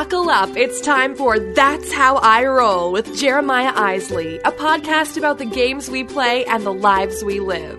Buckle 0.00 0.30
up. 0.30 0.56
It's 0.56 0.80
time 0.80 1.14
for 1.14 1.38
That's 1.38 1.92
How 1.92 2.16
I 2.16 2.46
Roll 2.46 2.90
with 2.90 3.14
Jeremiah 3.18 3.74
Isley, 3.74 4.38
a 4.46 4.50
podcast 4.50 5.18
about 5.18 5.36
the 5.36 5.44
games 5.44 5.90
we 5.90 6.04
play 6.04 6.46
and 6.46 6.64
the 6.64 6.72
lives 6.72 7.22
we 7.22 7.38
live. 7.38 7.78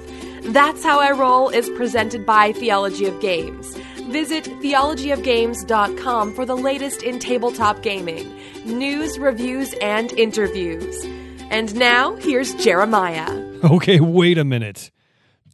That's 0.53 0.83
How 0.83 0.99
I 0.99 1.13
Roll 1.13 1.49
is 1.49 1.67
presented 1.71 2.23
by 2.23 2.51
Theology 2.51 3.07
of 3.07 3.19
Games. 3.21 3.75
Visit 4.11 4.43
theologyofgames.com 4.43 6.35
for 6.35 6.45
the 6.45 6.55
latest 6.55 7.01
in 7.01 7.17
tabletop 7.17 7.81
gaming, 7.81 8.31
news, 8.65 9.17
reviews, 9.17 9.73
and 9.81 10.13
interviews. 10.13 11.03
And 11.49 11.73
now, 11.73 12.17
here's 12.17 12.53
Jeremiah. 12.53 13.31
Okay, 13.63 13.99
wait 13.99 14.37
a 14.37 14.45
minute. 14.45 14.91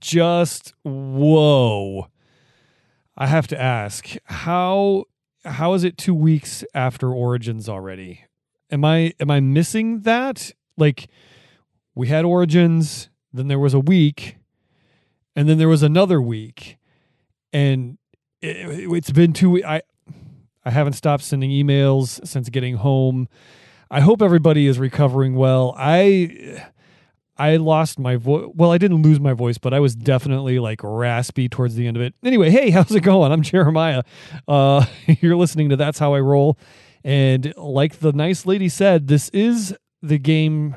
Just 0.01 0.73
whoa. 0.83 2.09
I 3.15 3.27
have 3.27 3.47
to 3.47 3.57
ask, 3.57 4.17
how 4.25 5.05
how 5.47 5.73
is 5.73 5.83
it 5.83 5.97
2 5.97 6.13
weeks 6.13 6.63
after 6.73 7.11
Origins 7.11 7.67
already? 7.69 8.23
Am 8.71 8.83
I 8.83 9.13
am 9.19 9.31
I 9.31 9.39
missing 9.39 10.01
that? 10.01 10.51
Like 10.77 11.07
we 11.95 12.07
had 12.07 12.25
Origins, 12.25 13.09
then 13.33 13.47
there 13.47 13.59
was 13.59 13.73
a 13.73 13.79
week, 13.79 14.37
and 15.35 15.47
then 15.47 15.57
there 15.57 15.69
was 15.69 15.83
another 15.83 16.21
week. 16.21 16.77
And 17.53 17.97
it, 18.41 18.91
it's 18.91 19.11
been 19.11 19.33
2 19.33 19.63
I 19.63 19.81
I 20.65 20.69
haven't 20.69 20.93
stopped 20.93 21.23
sending 21.23 21.49
emails 21.49 22.25
since 22.27 22.49
getting 22.49 22.75
home. 22.75 23.29
I 23.89 24.01
hope 24.01 24.21
everybody 24.21 24.67
is 24.67 24.79
recovering 24.79 25.35
well. 25.35 25.73
I 25.77 26.61
I 27.37 27.57
lost 27.57 27.99
my 27.99 28.15
voice. 28.15 28.49
Well, 28.55 28.71
I 28.71 28.77
didn't 28.77 29.03
lose 29.03 29.19
my 29.19 29.33
voice, 29.33 29.57
but 29.57 29.73
I 29.73 29.79
was 29.79 29.95
definitely 29.95 30.59
like 30.59 30.81
raspy 30.83 31.47
towards 31.47 31.75
the 31.75 31.87
end 31.87 31.97
of 31.97 32.03
it. 32.03 32.15
Anyway, 32.23 32.49
hey, 32.49 32.69
how's 32.71 32.93
it 32.93 33.01
going? 33.01 33.31
I'm 33.31 33.41
Jeremiah. 33.41 34.03
Uh, 34.47 34.85
you're 35.21 35.35
listening 35.35 35.69
to 35.69 35.75
That's 35.75 35.99
How 35.99 36.13
I 36.13 36.19
Roll. 36.19 36.57
And 37.03 37.53
like 37.57 37.99
the 37.99 38.11
nice 38.11 38.45
lady 38.45 38.69
said, 38.69 39.07
this 39.07 39.29
is 39.29 39.75
the 40.01 40.17
game 40.17 40.75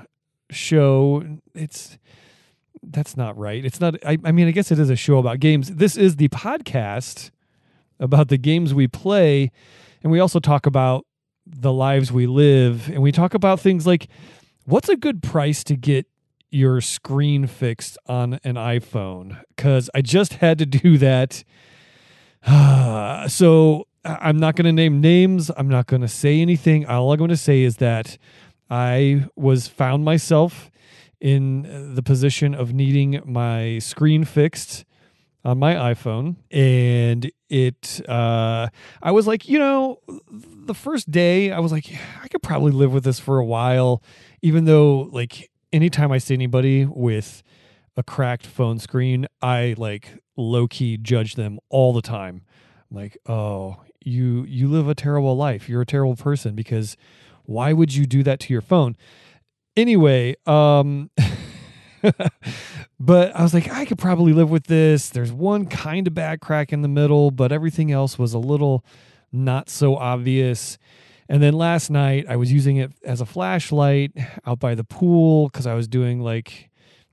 show. 0.51 1.25
It's 1.55 1.99
that's 2.83 3.17
not 3.17 3.37
right. 3.37 3.65
It's 3.65 3.81
not. 3.81 3.97
I, 4.05 4.19
I 4.25 4.33
mean, 4.33 4.49
I 4.49 4.53
guess 4.53 4.71
it 4.71 4.79
is 4.79 4.91
a 4.91 4.97
show 4.97 5.19
about 5.19 5.41
games. 5.41 5.75
This 5.75 5.97
is 5.97 6.17
the 6.17 6.29
podcast 6.29 7.31
about 7.99 8.29
the 8.29 8.39
games 8.39 8.73
we 8.73 8.89
play, 8.89 9.51
and 10.03 10.11
we 10.11 10.21
also 10.21 10.41
talk 10.41 10.67
about 10.67 11.05
the 11.47 11.73
lives 11.73 12.13
we 12.13 12.27
live, 12.27 12.89
and 12.89 13.03
we 13.03 13.13
talk 13.13 13.35
about 13.35 13.61
things 13.61 13.87
like 13.87 14.09
what's 14.65 14.89
a 14.89 14.97
good 14.97 15.23
price 15.23 15.65
to 15.65 15.77
get 15.77 16.07
your 16.51 16.81
screen 16.81 17.47
fixed 17.47 17.97
on 18.07 18.41
an 18.45 18.55
iPhone 18.55 19.43
because 19.57 19.89
I 19.95 20.03
just 20.03 20.35
had 20.35 20.59
to 20.59 20.67
do 20.67 20.99
that. 20.99 21.45
so 23.31 23.87
I'm 24.05 24.39
not 24.39 24.57
going 24.57 24.65
to 24.65 24.73
name 24.73 25.01
names. 25.01 25.51
I'm 25.57 25.69
not 25.69 25.87
going 25.87 26.03
to 26.03 26.09
say 26.09 26.41
anything. 26.41 26.87
All 26.87 27.13
I'm 27.13 27.19
going 27.19 27.31
to 27.31 27.37
say 27.37 27.63
is 27.63 27.77
that 27.77 28.17
I 28.71 29.27
was 29.37 29.69
found 29.69 30.05
myself 30.05 30.71
in 31.21 31.95
the 31.95 32.03
position 32.03 32.55
of 32.55 32.73
needing 32.73 33.21
my 33.27 33.79
screen 33.79 34.25
fixed 34.25 34.85
on 35.45 35.59
my 35.59 35.75
iPhone 35.75 36.37
and 36.51 37.31
it 37.49 38.01
uh 38.09 38.69
I 39.03 39.11
was 39.11 39.27
like, 39.27 39.49
you 39.49 39.59
know, 39.59 39.99
the 40.39 40.75
first 40.75 41.11
day 41.11 41.51
I 41.51 41.59
was 41.61 41.73
like 41.73 41.93
I 42.23 42.29
could 42.29 42.43
probably 42.43 42.73
live 42.73 42.93
with 42.93 43.05
this 43.05 43.19
for 43.19 43.39
a 43.39 43.45
while 43.45 44.03
even 44.43 44.65
though 44.65 45.09
like 45.13 45.50
anytime 45.73 46.13
I 46.13 46.19
see 46.19 46.35
anybody 46.35 46.85
with 46.85 47.43
a 47.97 48.03
cracked 48.03 48.47
phone 48.47 48.79
screen, 48.79 49.27
I 49.43 49.75
like 49.77 50.19
low 50.37 50.67
key 50.67 50.97
judge 50.97 51.35
them 51.35 51.59
all 51.69 51.93
the 51.93 52.03
time. 52.03 52.43
I'm 52.91 52.97
like, 52.97 53.19
oh, 53.27 53.79
you 54.05 54.45
you 54.45 54.69
live 54.69 54.89
a 54.89 54.95
terrible 54.95 55.37
life. 55.37 55.69
You're 55.69 55.83
a 55.83 55.87
terrible 55.87 56.17
person 56.17 56.55
because 56.55 56.97
why 57.45 57.73
would 57.73 57.95
you 57.95 58.07
do 58.07 58.23
that 58.23 58.41
to 58.41 58.53
your 58.53 58.63
phone? 58.63 58.97
Anyway, 59.77 60.37
um 60.47 61.11
but 63.01 63.37
I 63.37 63.43
was 63.43 63.53
like, 63.53 63.71
I 63.71 63.85
could 63.85 63.99
probably 63.99 64.33
live 64.33 64.51
with 64.51 64.67
this. 64.67 65.11
There's 65.11 65.33
one 65.33 65.67
kind 65.67 66.07
of 66.07 66.15
bad 66.15 66.41
crack 66.41 66.73
in 66.73 66.83
the 66.83 66.89
middle, 66.89 67.31
but 67.31 67.53
everything 67.53 67.93
else 67.93 68.19
was 68.19 68.33
a 68.33 68.39
little 68.39 68.85
not 69.33 69.69
so 69.69 69.97
obvious. 69.97 70.79
And 71.31 71.41
then 71.41 71.55
last 71.55 71.91
night 71.91 72.27
I 72.29 72.35
was 72.35 72.53
using 72.53 72.77
it 72.77 72.93
as 73.05 73.21
a 73.21 73.25
flashlight 73.25 74.11
out 74.45 74.59
by 74.59 74.75
the 74.75 74.83
pool 74.83 75.49
because 75.49 75.65
I 75.65 75.75
was 75.75 75.87
doing 75.87 76.21
like 76.21 76.71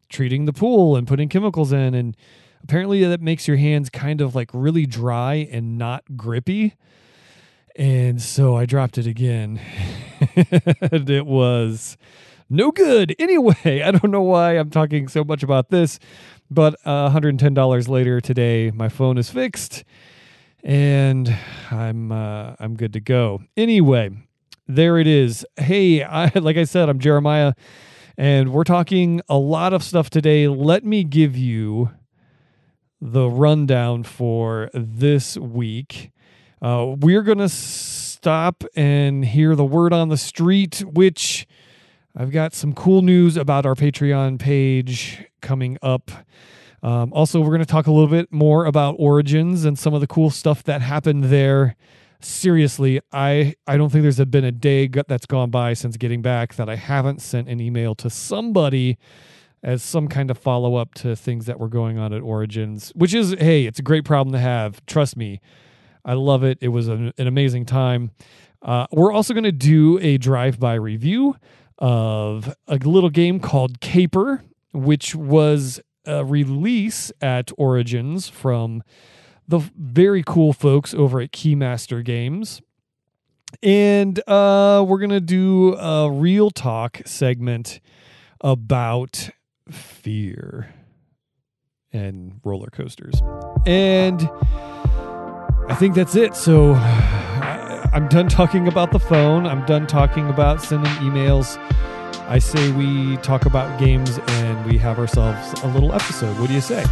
treating 0.10 0.46
the 0.46 0.54
pool 0.54 0.96
and 0.96 1.08
putting 1.08 1.30
chemicals 1.30 1.72
in. 1.72 1.94
And 1.94 2.18
apparently 2.64 3.04
that 3.04 3.22
makes 3.22 3.48
your 3.48 3.58
hands 3.58 3.92
kind 3.92 4.20
of 4.20 4.34
like 4.34 4.50
really 4.54 4.88
dry 4.88 5.48
and 5.52 5.78
not 5.78 6.18
grippy. 6.18 6.74
And 7.76 8.20
so 8.20 8.58
I 8.58 8.66
dropped 8.66 8.98
it 8.98 9.06
again. 9.06 9.62
and 10.36 11.08
it 11.08 11.28
was 11.28 11.96
no 12.50 12.72
good. 12.72 13.16
Anyway, 13.20 13.84
I 13.86 13.92
don't 13.92 14.10
know 14.10 14.24
why 14.24 14.54
I'm 14.54 14.72
talking 14.72 15.10
so 15.10 15.24
much 15.24 15.44
about 15.44 15.70
this, 15.70 16.00
but 16.50 16.74
uh, 16.86 17.12
$110 17.12 17.88
later 17.88 18.20
today, 18.20 18.72
my 18.72 18.90
phone 18.90 19.20
is 19.20 19.30
fixed 19.30 19.84
and 20.64 21.36
I'm 21.72 22.12
uh, 22.12 22.56
I'm 22.60 22.76
good 22.76 22.94
to 22.94 23.00
go. 23.00 23.44
Anyway, 23.56 24.12
there 24.68 24.98
it 24.98 25.08
is. 25.08 25.46
Hey, 25.58 26.04
I, 26.04 26.32
like 26.36 26.58
I 26.58 26.64
said, 26.64 26.90
I'm 26.90 27.00
Jeremiah, 27.00 27.54
and 28.18 28.52
we're 28.52 28.64
talking 28.64 29.22
a 29.30 29.38
lot 29.38 29.74
of 29.74 29.84
stuff 29.84 30.10
today. 30.10 30.48
Let 30.48 30.84
me 30.84 31.04
give 31.04 31.36
you 31.38 31.92
the 33.00 33.30
rundown 33.30 34.04
for 34.04 34.70
this 34.74 35.38
week. 35.38 36.12
Uh, 36.62 36.96
we're 37.00 37.22
gonna 37.22 37.50
stop 37.50 38.64
and 38.76 39.24
hear 39.24 39.56
the 39.56 39.66
word 39.66 39.94
on 39.94 40.10
the 40.10 40.18
street, 40.18 40.84
which 40.86 41.48
I've 42.16 42.32
got 42.32 42.56
some 42.56 42.74
cool 42.74 43.04
news 43.04 43.38
about 43.38 43.66
our 43.66 43.76
Patreon 43.76 44.40
page 44.40 45.26
coming 45.42 45.78
up. 45.84 46.10
Um, 46.84 47.12
also, 47.14 47.42
we're 47.42 47.50
going 47.50 47.60
to 47.60 47.66
talk 47.66 47.88
a 47.88 47.92
little 47.92 48.10
bit 48.10 48.32
more 48.32 48.66
about 48.66 48.96
Origins 49.00 49.66
and 49.66 49.78
some 49.78 49.94
of 49.94 50.02
the 50.02 50.08
cool 50.08 50.30
stuff 50.30 50.64
that 50.64 50.82
happened 50.82 51.26
there. 51.26 51.76
Seriously, 52.20 53.00
I 53.12 53.56
I 53.68 53.78
don't 53.78 53.90
think 53.92 54.02
there's 54.02 54.24
been 54.26 54.44
a 54.44 54.52
day 54.52 54.88
that's 54.88 55.26
gone 55.26 55.52
by 55.52 55.74
since 55.74 55.98
getting 55.98 56.22
back 56.22 56.56
that 56.56 56.68
I 56.68 56.76
haven't 56.76 57.22
sent 57.22 57.48
an 57.48 57.62
email 57.62 57.94
to 57.96 58.10
somebody 58.10 58.98
as 59.64 59.84
some 59.84 60.08
kind 60.08 60.32
of 60.32 60.38
follow 60.38 60.76
up 60.76 60.94
to 60.96 61.16
things 61.16 61.46
that 61.46 61.60
were 61.60 61.68
going 61.68 61.98
on 61.98 62.14
at 62.14 62.22
Origins, 62.22 62.92
which 62.96 63.14
is 63.14 63.36
hey, 63.40 63.66
it's 63.66 63.80
a 63.80 63.84
great 63.84 64.04
problem 64.04 64.34
to 64.34 64.40
have. 64.40 64.84
Trust 64.86 65.16
me, 65.16 65.42
I 66.06 66.14
love 66.14 66.44
it. 66.44 66.58
It 66.62 66.70
was 66.70 66.88
an, 66.88 67.14
an 67.18 67.28
amazing 67.28 67.66
time. 67.66 68.12
Uh, 68.62 68.88
we're 68.92 69.12
also 69.12 69.34
going 69.34 69.44
to 69.44 69.52
do 69.52 70.00
a 70.00 70.18
drive 70.18 70.60
by 70.60 70.74
review 70.74 71.36
of 71.78 72.54
a 72.68 72.78
little 72.78 73.10
game 73.10 73.40
called 73.40 73.80
Caper, 73.80 74.44
which 74.74 75.14
was 75.14 75.80
a 76.08 76.26
release 76.26 77.12
at 77.22 77.52
Origins 77.58 78.30
from 78.30 78.84
the 79.48 79.60
very 79.78 80.24
cool 80.26 80.54
folks 80.54 80.94
over 80.94 81.20
at 81.22 81.32
Keymaster 81.32 82.04
Games. 82.04 82.62
And 83.64 84.20
uh, 84.28 84.84
we're 84.88 85.00
going 85.00 85.10
to 85.10 85.22
do 85.22 85.76
a 85.76 86.12
real 86.12 86.50
talk 86.52 87.02
segment 87.06 87.80
about 88.42 89.30
fear 89.70 90.74
and 91.94 92.40
roller 92.44 92.68
coasters. 92.68 93.22
And 93.66 94.30
I 95.70 95.76
think 95.76 95.96
that's 95.96 96.16
it. 96.16 96.36
So 96.36 96.74
I'm 97.94 98.08
done 98.10 98.28
talking 98.28 98.68
about 98.68 98.92
the 98.92 99.00
phone. 99.00 99.46
I'm 99.46 99.66
done 99.66 99.88
talking 99.88 100.30
about 100.30 100.62
sending 100.62 100.92
emails. 100.96 101.58
I 102.30 102.40
say 102.40 102.72
we 102.74 103.16
talk 103.18 103.46
about 103.46 103.80
games 103.80 104.20
and 104.28 104.66
we 104.66 104.78
have 104.80 105.00
ourselves 105.00 105.62
a 105.64 105.68
little 105.68 105.94
episode. 105.94 106.38
What 106.40 106.50
do 106.50 106.54
you 106.54 106.62
say? 106.62 106.84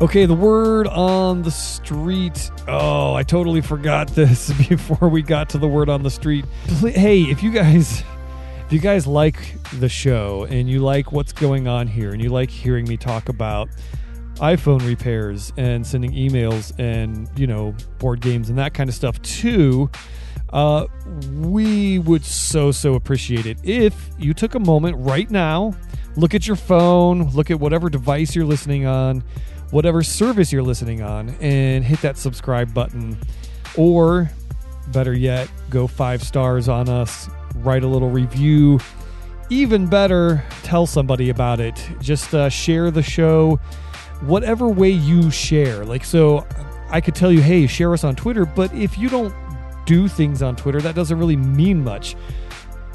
Okay, 0.00 0.26
the 0.26 0.34
word 0.34 0.88
on 0.88 1.42
the 1.42 1.52
street. 1.52 2.50
Oh, 2.66 3.14
I 3.14 3.22
totally 3.22 3.60
forgot 3.60 4.08
this 4.14 4.52
before 4.68 5.08
we 5.08 5.22
got 5.22 5.48
to 5.50 5.58
the 5.58 5.68
word 5.68 5.88
on 5.88 6.02
the 6.02 6.10
street. 6.10 6.44
Hey, 6.80 7.22
if 7.22 7.44
you 7.44 7.52
guys 7.52 8.02
if 8.66 8.72
you 8.72 8.80
guys 8.80 9.06
like 9.06 9.54
the 9.78 9.88
show 9.88 10.46
and 10.50 10.68
you 10.68 10.80
like 10.80 11.12
what's 11.12 11.32
going 11.32 11.68
on 11.68 11.86
here 11.86 12.10
and 12.10 12.20
you 12.20 12.28
like 12.28 12.50
hearing 12.50 12.88
me 12.88 12.96
talk 12.96 13.28
about 13.28 13.68
iPhone 14.36 14.84
repairs 14.86 15.52
and 15.56 15.86
sending 15.86 16.12
emails 16.12 16.72
and, 16.78 17.28
you 17.36 17.46
know, 17.46 17.74
board 17.98 18.20
games 18.20 18.48
and 18.48 18.58
that 18.58 18.74
kind 18.74 18.88
of 18.88 18.96
stuff 18.96 19.20
too, 19.22 19.90
uh, 20.52 20.86
we 21.38 21.98
would 21.98 22.24
so, 22.24 22.72
so 22.72 22.94
appreciate 22.94 23.46
it 23.46 23.58
if 23.62 24.10
you 24.18 24.34
took 24.34 24.54
a 24.54 24.60
moment 24.60 24.96
right 24.98 25.30
now, 25.30 25.74
look 26.16 26.34
at 26.34 26.46
your 26.46 26.56
phone, 26.56 27.30
look 27.30 27.50
at 27.50 27.60
whatever 27.60 27.88
device 27.88 28.34
you're 28.34 28.44
listening 28.44 28.86
on, 28.86 29.22
whatever 29.70 30.02
service 30.02 30.52
you're 30.52 30.62
listening 30.62 31.02
on, 31.02 31.30
and 31.40 31.84
hit 31.84 32.00
that 32.00 32.18
subscribe 32.18 32.74
button. 32.74 33.16
Or, 33.76 34.30
better 34.88 35.14
yet, 35.14 35.48
go 35.70 35.86
five 35.86 36.22
stars 36.22 36.68
on 36.68 36.88
us, 36.88 37.30
write 37.56 37.84
a 37.84 37.86
little 37.86 38.10
review. 38.10 38.80
Even 39.48 39.86
better, 39.86 40.44
tell 40.62 40.86
somebody 40.86 41.30
about 41.30 41.60
it. 41.60 41.88
Just 42.00 42.34
uh, 42.34 42.48
share 42.48 42.90
the 42.90 43.02
show, 43.02 43.56
whatever 44.22 44.68
way 44.68 44.90
you 44.90 45.30
share. 45.30 45.84
Like, 45.84 46.04
so 46.04 46.46
I 46.88 47.00
could 47.00 47.14
tell 47.14 47.32
you, 47.32 47.40
hey, 47.40 47.66
share 47.66 47.92
us 47.92 48.04
on 48.04 48.16
Twitter, 48.16 48.44
but 48.44 48.72
if 48.74 48.98
you 48.98 49.08
don't 49.08 49.34
do 49.90 50.06
things 50.06 50.40
on 50.40 50.54
Twitter, 50.54 50.80
that 50.80 50.94
doesn't 50.94 51.18
really 51.18 51.36
mean 51.36 51.82
much. 51.82 52.14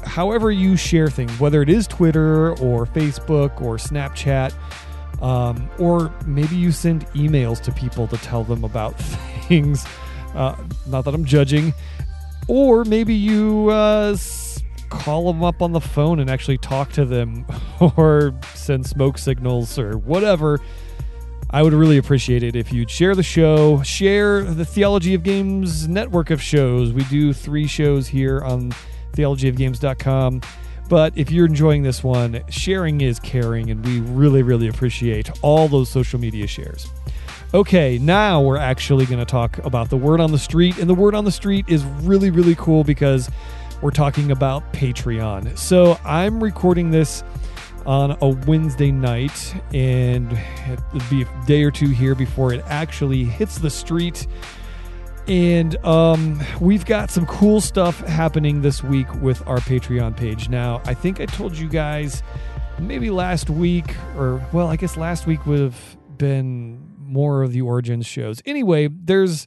However, 0.02 0.50
you 0.50 0.78
share 0.78 1.10
things, 1.10 1.38
whether 1.38 1.60
it 1.60 1.68
is 1.68 1.86
Twitter 1.86 2.52
or 2.58 2.86
Facebook 2.86 3.60
or 3.60 3.76
Snapchat, 3.76 4.54
um, 5.20 5.68
or 5.78 6.10
maybe 6.24 6.56
you 6.56 6.72
send 6.72 7.06
emails 7.08 7.60
to 7.64 7.72
people 7.72 8.06
to 8.08 8.16
tell 8.16 8.44
them 8.44 8.64
about 8.64 8.98
things. 9.46 9.84
Uh, 10.34 10.56
not 10.86 11.04
that 11.04 11.12
I'm 11.12 11.26
judging. 11.26 11.74
Or 12.48 12.82
maybe 12.86 13.12
you 13.12 13.68
uh, 13.68 14.16
call 14.88 15.30
them 15.30 15.44
up 15.44 15.60
on 15.60 15.72
the 15.72 15.80
phone 15.82 16.18
and 16.18 16.30
actually 16.30 16.56
talk 16.56 16.92
to 16.92 17.04
them, 17.04 17.44
or 17.98 18.32
send 18.54 18.86
smoke 18.86 19.18
signals 19.18 19.78
or 19.78 19.98
whatever. 19.98 20.60
I 21.50 21.62
would 21.62 21.72
really 21.72 21.96
appreciate 21.96 22.42
it 22.42 22.56
if 22.56 22.72
you'd 22.72 22.90
share 22.90 23.14
the 23.14 23.22
show, 23.22 23.82
share 23.82 24.42
the 24.42 24.64
Theology 24.64 25.14
of 25.14 25.22
Games 25.22 25.86
network 25.86 26.30
of 26.30 26.42
shows. 26.42 26.92
We 26.92 27.04
do 27.04 27.32
three 27.32 27.66
shows 27.66 28.08
here 28.08 28.40
on 28.40 28.72
theologyofgames.com. 29.12 30.42
But 30.88 31.16
if 31.16 31.30
you're 31.30 31.46
enjoying 31.46 31.82
this 31.82 32.04
one, 32.04 32.42
sharing 32.48 33.00
is 33.00 33.18
caring, 33.18 33.70
and 33.70 33.84
we 33.84 34.00
really, 34.00 34.42
really 34.42 34.68
appreciate 34.68 35.30
all 35.42 35.66
those 35.68 35.88
social 35.88 36.20
media 36.20 36.46
shares. 36.46 36.88
Okay, 37.54 37.98
now 37.98 38.40
we're 38.40 38.56
actually 38.56 39.06
going 39.06 39.18
to 39.18 39.24
talk 39.24 39.58
about 39.64 39.88
the 39.88 39.96
word 39.96 40.20
on 40.20 40.32
the 40.32 40.38
street. 40.38 40.78
And 40.78 40.90
the 40.90 40.94
word 40.94 41.14
on 41.14 41.24
the 41.24 41.32
street 41.32 41.64
is 41.68 41.84
really, 41.84 42.30
really 42.30 42.54
cool 42.56 42.84
because 42.84 43.30
we're 43.82 43.90
talking 43.92 44.30
about 44.30 44.72
Patreon. 44.72 45.56
So 45.56 45.98
I'm 46.04 46.42
recording 46.42 46.90
this 46.90 47.22
on 47.86 48.18
a 48.20 48.28
Wednesday 48.28 48.90
night, 48.90 49.54
and 49.72 50.32
it'll 50.68 51.08
be 51.08 51.22
a 51.22 51.46
day 51.46 51.62
or 51.62 51.70
two 51.70 51.88
here 51.88 52.14
before 52.14 52.52
it 52.52 52.62
actually 52.66 53.24
hits 53.24 53.58
the 53.58 53.70
street. 53.70 54.26
And 55.28 55.76
um, 55.84 56.40
we've 56.60 56.84
got 56.84 57.10
some 57.10 57.26
cool 57.26 57.60
stuff 57.60 58.00
happening 58.00 58.62
this 58.62 58.82
week 58.82 59.12
with 59.14 59.46
our 59.46 59.58
Patreon 59.58 60.16
page. 60.16 60.48
Now, 60.48 60.80
I 60.84 60.94
think 60.94 61.20
I 61.20 61.26
told 61.26 61.56
you 61.56 61.68
guys 61.68 62.22
maybe 62.78 63.10
last 63.10 63.50
week, 63.50 63.94
or 64.16 64.44
well, 64.52 64.68
I 64.68 64.76
guess 64.76 64.96
last 64.96 65.26
week 65.26 65.46
would 65.46 65.60
have 65.60 65.96
been 66.18 66.94
more 66.98 67.42
of 67.42 67.52
the 67.52 67.62
Origins 67.62 68.06
shows. 68.06 68.42
Anyway, 68.44 68.88
there's 68.88 69.46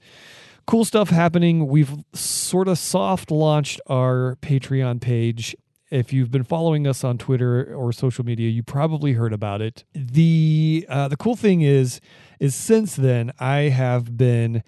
cool 0.65 0.85
stuff 0.85 1.09
happening. 1.09 1.67
We've 1.67 1.91
sort 2.13 2.67
of 2.67 2.77
soft 2.77 3.31
launched 3.31 3.81
our 3.87 4.37
Patreon 4.41 5.01
page. 5.01 5.55
If 5.91 6.13
you've 6.13 6.29
been 6.29 6.43
following 6.43 6.85
us 6.85 7.03
on 7.03 7.17
Twitter 7.17 7.73
or 7.73 7.91
social 7.91 8.23
media, 8.23 8.49
you 8.49 8.61
probably 8.61 9.13
heard 9.13 9.33
about 9.33 9.61
it. 9.61 9.85
the 9.93 10.85
uh, 10.87 11.07
The 11.07 11.17
cool 11.17 11.35
thing 11.35 11.61
is, 11.61 11.99
is 12.39 12.53
since 12.53 12.95
then 12.95 13.31
I 13.39 13.69
have 13.69 14.15
been 14.15 14.63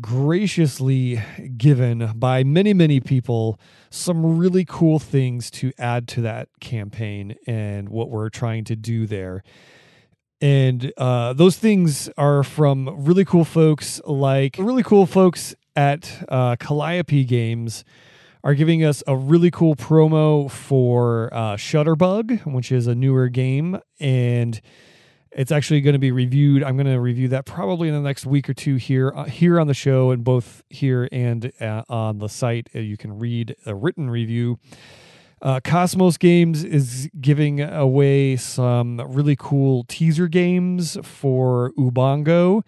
graciously 0.00 1.22
given 1.56 2.12
by 2.16 2.44
many, 2.44 2.74
many 2.74 3.00
people 3.00 3.58
some 3.90 4.36
really 4.36 4.64
cool 4.64 4.98
things 4.98 5.50
to 5.52 5.72
add 5.78 6.08
to 6.08 6.20
that 6.22 6.48
campaign 6.60 7.36
and 7.46 7.88
what 7.88 8.10
we're 8.10 8.28
trying 8.30 8.64
to 8.64 8.76
do 8.76 9.06
there. 9.06 9.42
And 10.40 10.92
uh, 10.98 11.32
those 11.32 11.56
things 11.56 12.10
are 12.18 12.42
from 12.42 13.04
really 13.04 13.24
cool 13.24 13.44
folks 13.44 14.00
like 14.04 14.56
really 14.58 14.82
cool 14.82 15.06
folks 15.06 15.54
at 15.76 16.24
uh, 16.28 16.56
Calliope 16.56 17.24
Games 17.24 17.84
are 18.44 18.54
giving 18.54 18.84
us 18.84 19.02
a 19.06 19.16
really 19.16 19.50
cool 19.50 19.74
promo 19.74 20.50
for 20.50 21.32
uh, 21.32 21.56
Shutterbug, 21.56 22.44
which 22.44 22.70
is 22.70 22.86
a 22.86 22.94
newer 22.94 23.28
game. 23.28 23.80
And 23.98 24.60
it's 25.32 25.50
actually 25.50 25.80
going 25.80 25.94
to 25.94 25.98
be 25.98 26.12
reviewed. 26.12 26.62
I'm 26.62 26.76
going 26.76 26.86
to 26.86 27.00
review 27.00 27.28
that 27.28 27.46
probably 27.46 27.88
in 27.88 27.94
the 27.94 28.00
next 28.00 28.26
week 28.26 28.48
or 28.48 28.54
two 28.54 28.76
here 28.76 29.12
uh, 29.16 29.24
here 29.24 29.58
on 29.58 29.66
the 29.66 29.74
show, 29.74 30.10
and 30.10 30.22
both 30.22 30.62
here 30.68 31.08
and 31.10 31.50
uh, 31.60 31.82
on 31.88 32.18
the 32.18 32.28
site. 32.28 32.68
Uh, 32.74 32.80
you 32.80 32.96
can 32.96 33.18
read 33.18 33.56
a 33.66 33.74
written 33.74 34.10
review. 34.10 34.58
Uh, 35.42 35.60
Kosmos 35.60 36.18
Games 36.18 36.64
is 36.64 37.10
giving 37.20 37.60
away 37.60 38.36
some 38.36 39.00
really 39.00 39.36
cool 39.36 39.84
teaser 39.88 40.28
games 40.28 40.96
for 41.02 41.72
Ubongo, 41.78 42.62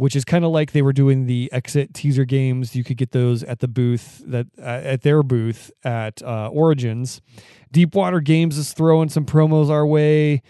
which 0.00 0.16
is 0.16 0.24
kind 0.24 0.46
of 0.46 0.50
like 0.50 0.72
they 0.72 0.80
were 0.80 0.94
doing 0.94 1.26
the 1.26 1.52
exit 1.52 1.92
teaser 1.92 2.24
games. 2.24 2.74
You 2.74 2.82
could 2.82 2.96
get 2.96 3.10
those 3.10 3.42
at 3.44 3.58
the 3.58 3.68
booth 3.68 4.22
that 4.24 4.46
uh, 4.58 4.62
at 4.62 5.02
their 5.02 5.22
booth 5.22 5.70
at 5.84 6.22
uh, 6.22 6.48
Origins. 6.48 7.20
Deepwater 7.70 8.20
Games 8.20 8.56
is 8.56 8.72
throwing 8.72 9.10
some 9.10 9.26
promos 9.26 9.68
our 9.68 9.86
way. 9.86 10.40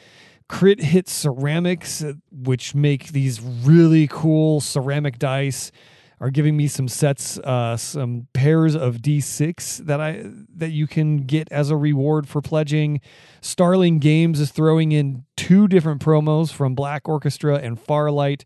Crit 0.48 0.80
Hit 0.80 1.08
Ceramics, 1.08 2.00
uh, 2.00 2.12
which 2.30 2.76
make 2.76 3.08
these 3.08 3.40
really 3.40 4.06
cool 4.06 4.60
ceramic 4.60 5.18
dice, 5.18 5.72
are 6.20 6.30
giving 6.30 6.56
me 6.56 6.68
some 6.68 6.86
sets, 6.86 7.36
uh, 7.38 7.76
some 7.76 8.28
pairs 8.32 8.76
of 8.76 8.98
D6 8.98 9.78
that 9.86 10.00
I 10.00 10.26
that 10.54 10.70
you 10.70 10.86
can 10.86 11.26
get 11.26 11.50
as 11.50 11.70
a 11.70 11.76
reward 11.76 12.28
for 12.28 12.40
pledging. 12.40 13.00
Starling 13.40 13.98
Games 13.98 14.38
is 14.38 14.52
throwing 14.52 14.92
in 14.92 15.24
two 15.36 15.66
different 15.66 16.00
promos 16.00 16.52
from 16.52 16.76
Black 16.76 17.08
Orchestra 17.08 17.56
and 17.56 17.84
Farlight. 17.84 18.44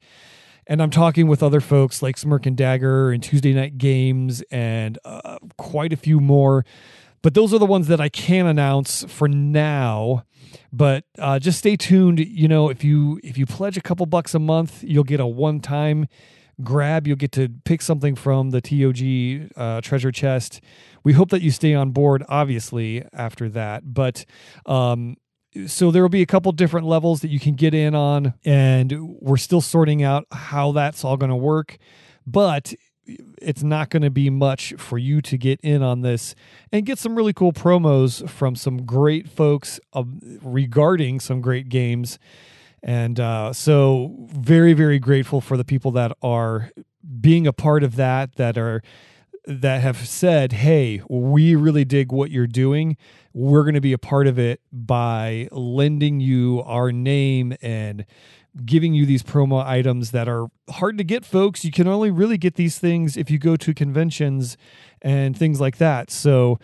And 0.66 0.82
I'm 0.82 0.90
talking 0.90 1.26
with 1.26 1.42
other 1.42 1.60
folks 1.60 2.02
like 2.02 2.16
Smirk 2.16 2.46
and 2.46 2.56
Dagger 2.56 3.10
and 3.10 3.22
Tuesday 3.22 3.52
Night 3.52 3.78
Games 3.78 4.42
and 4.50 4.98
uh, 5.04 5.38
quite 5.58 5.92
a 5.92 5.96
few 5.96 6.20
more. 6.20 6.64
But 7.22 7.34
those 7.34 7.54
are 7.54 7.58
the 7.58 7.66
ones 7.66 7.88
that 7.88 8.00
I 8.00 8.08
can 8.08 8.46
announce 8.46 9.04
for 9.04 9.28
now 9.28 10.24
but 10.72 11.04
uh, 11.18 11.38
just 11.38 11.58
stay 11.58 11.76
tuned. 11.76 12.18
You 12.18 12.48
know, 12.48 12.68
if 12.68 12.84
you 12.84 13.20
if 13.22 13.38
you 13.38 13.46
pledge 13.46 13.76
a 13.76 13.80
couple 13.80 14.06
bucks 14.06 14.34
a 14.34 14.38
month, 14.38 14.82
you'll 14.82 15.04
get 15.04 15.20
a 15.20 15.26
one 15.26 15.60
time 15.60 16.08
grab. 16.62 17.06
You'll 17.06 17.16
get 17.16 17.32
to 17.32 17.48
pick 17.64 17.82
something 17.82 18.14
from 18.14 18.50
the 18.50 18.60
TOG 18.60 19.52
uh, 19.56 19.80
treasure 19.80 20.12
chest. 20.12 20.60
We 21.02 21.12
hope 21.12 21.30
that 21.30 21.42
you 21.42 21.50
stay 21.50 21.74
on 21.74 21.90
board. 21.90 22.24
Obviously, 22.28 23.04
after 23.12 23.48
that, 23.50 23.94
but. 23.94 24.24
Um, 24.66 25.16
so 25.66 25.90
there 25.90 26.02
will 26.02 26.08
be 26.08 26.22
a 26.22 26.26
couple 26.26 26.50
different 26.52 26.86
levels 26.86 27.20
that 27.20 27.28
you 27.28 27.38
can 27.38 27.54
get 27.54 27.74
in 27.74 27.94
on 27.94 28.34
and 28.44 29.18
we're 29.20 29.36
still 29.36 29.60
sorting 29.60 30.02
out 30.02 30.26
how 30.32 30.72
that's 30.72 31.04
all 31.04 31.16
going 31.16 31.30
to 31.30 31.36
work 31.36 31.78
but 32.26 32.74
it's 33.40 33.62
not 33.62 33.90
going 33.90 34.02
to 34.02 34.10
be 34.10 34.30
much 34.30 34.74
for 34.78 34.98
you 34.98 35.20
to 35.22 35.36
get 35.36 35.60
in 35.60 35.82
on 35.82 36.00
this 36.00 36.34
and 36.72 36.86
get 36.86 36.98
some 36.98 37.16
really 37.16 37.32
cool 37.32 37.52
promos 37.52 38.28
from 38.28 38.56
some 38.56 38.84
great 38.84 39.28
folks 39.28 39.78
uh, 39.92 40.04
regarding 40.42 41.20
some 41.20 41.40
great 41.40 41.68
games. 41.68 42.18
And 42.82 43.18
uh, 43.18 43.52
so, 43.52 44.14
very, 44.30 44.74
very 44.74 44.98
grateful 44.98 45.40
for 45.40 45.56
the 45.56 45.64
people 45.64 45.90
that 45.92 46.12
are 46.22 46.70
being 47.20 47.46
a 47.46 47.52
part 47.52 47.82
of 47.82 47.96
that, 47.96 48.36
that 48.36 48.58
are 48.58 48.82
that 49.46 49.82
have 49.82 50.06
said, 50.06 50.52
"Hey, 50.52 51.02
we 51.08 51.54
really 51.54 51.84
dig 51.84 52.12
what 52.12 52.30
you're 52.30 52.46
doing. 52.46 52.96
We're 53.32 53.62
going 53.62 53.74
to 53.74 53.80
be 53.80 53.92
a 53.92 53.98
part 53.98 54.26
of 54.26 54.38
it 54.38 54.60
by 54.72 55.48
lending 55.50 56.20
you 56.20 56.62
our 56.64 56.92
name 56.92 57.56
and 57.60 58.06
giving 58.64 58.94
you 58.94 59.04
these 59.04 59.22
promo 59.22 59.64
items 59.64 60.12
that 60.12 60.28
are 60.28 60.46
hard 60.70 60.98
to 60.98 61.04
get, 61.04 61.24
folks. 61.24 61.64
You 61.64 61.72
can 61.72 61.88
only 61.88 62.10
really 62.10 62.38
get 62.38 62.54
these 62.54 62.78
things 62.78 63.16
if 63.16 63.30
you 63.30 63.38
go 63.38 63.56
to 63.56 63.74
conventions 63.74 64.56
and 65.02 65.36
things 65.36 65.60
like 65.60 65.78
that. 65.78 66.10
So, 66.10 66.58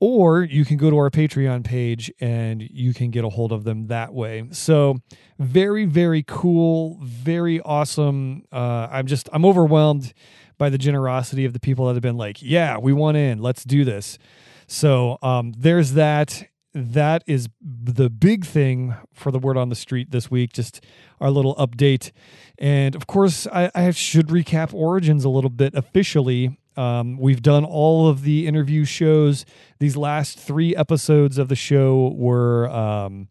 or 0.00 0.42
you 0.42 0.64
can 0.64 0.76
go 0.76 0.90
to 0.90 0.96
our 0.96 1.10
Patreon 1.10 1.64
page 1.64 2.10
and 2.20 2.62
you 2.62 2.94
can 2.94 3.10
get 3.10 3.24
a 3.24 3.28
hold 3.28 3.52
of 3.52 3.64
them 3.64 3.88
that 3.88 4.12
way. 4.14 4.44
So, 4.50 5.00
very, 5.38 5.84
very 5.84 6.24
cool, 6.26 6.98
very 7.02 7.60
awesome. 7.60 8.44
Uh, 8.50 8.88
I'm 8.90 9.06
just, 9.06 9.28
I'm 9.32 9.44
overwhelmed 9.44 10.14
by 10.58 10.68
the 10.68 10.78
generosity 10.78 11.44
of 11.44 11.52
the 11.52 11.60
people 11.60 11.86
that 11.86 11.94
have 11.94 12.02
been 12.02 12.16
like, 12.16 12.42
yeah, 12.42 12.78
we 12.78 12.92
want 12.92 13.16
in, 13.16 13.38
let's 13.38 13.64
do 13.64 13.84
this. 13.84 14.18
So, 14.66 15.18
um, 15.22 15.52
there's 15.56 15.92
that 15.92 16.44
that 16.74 17.22
is 17.26 17.48
the 17.62 18.10
big 18.10 18.44
thing 18.44 18.96
for 19.12 19.30
the 19.30 19.38
word 19.38 19.56
on 19.56 19.68
the 19.68 19.76
street 19.76 20.10
this 20.10 20.30
week. 20.30 20.52
Just 20.52 20.84
our 21.20 21.30
little 21.30 21.54
update. 21.54 22.10
And 22.58 22.96
of 22.96 23.06
course, 23.06 23.46
I, 23.46 23.70
I 23.74 23.90
should 23.92 24.26
recap 24.28 24.74
Origins 24.74 25.24
a 25.24 25.28
little 25.28 25.50
bit 25.50 25.74
officially. 25.74 26.58
Um, 26.76 27.16
we've 27.16 27.42
done 27.42 27.64
all 27.64 28.08
of 28.08 28.22
the 28.22 28.48
interview 28.48 28.84
shows. 28.84 29.46
These 29.78 29.96
last 29.96 30.38
three 30.38 30.74
episodes 30.74 31.38
of 31.38 31.48
the 31.48 31.54
show 31.54 32.12
were 32.16 32.68
um, 32.70 33.28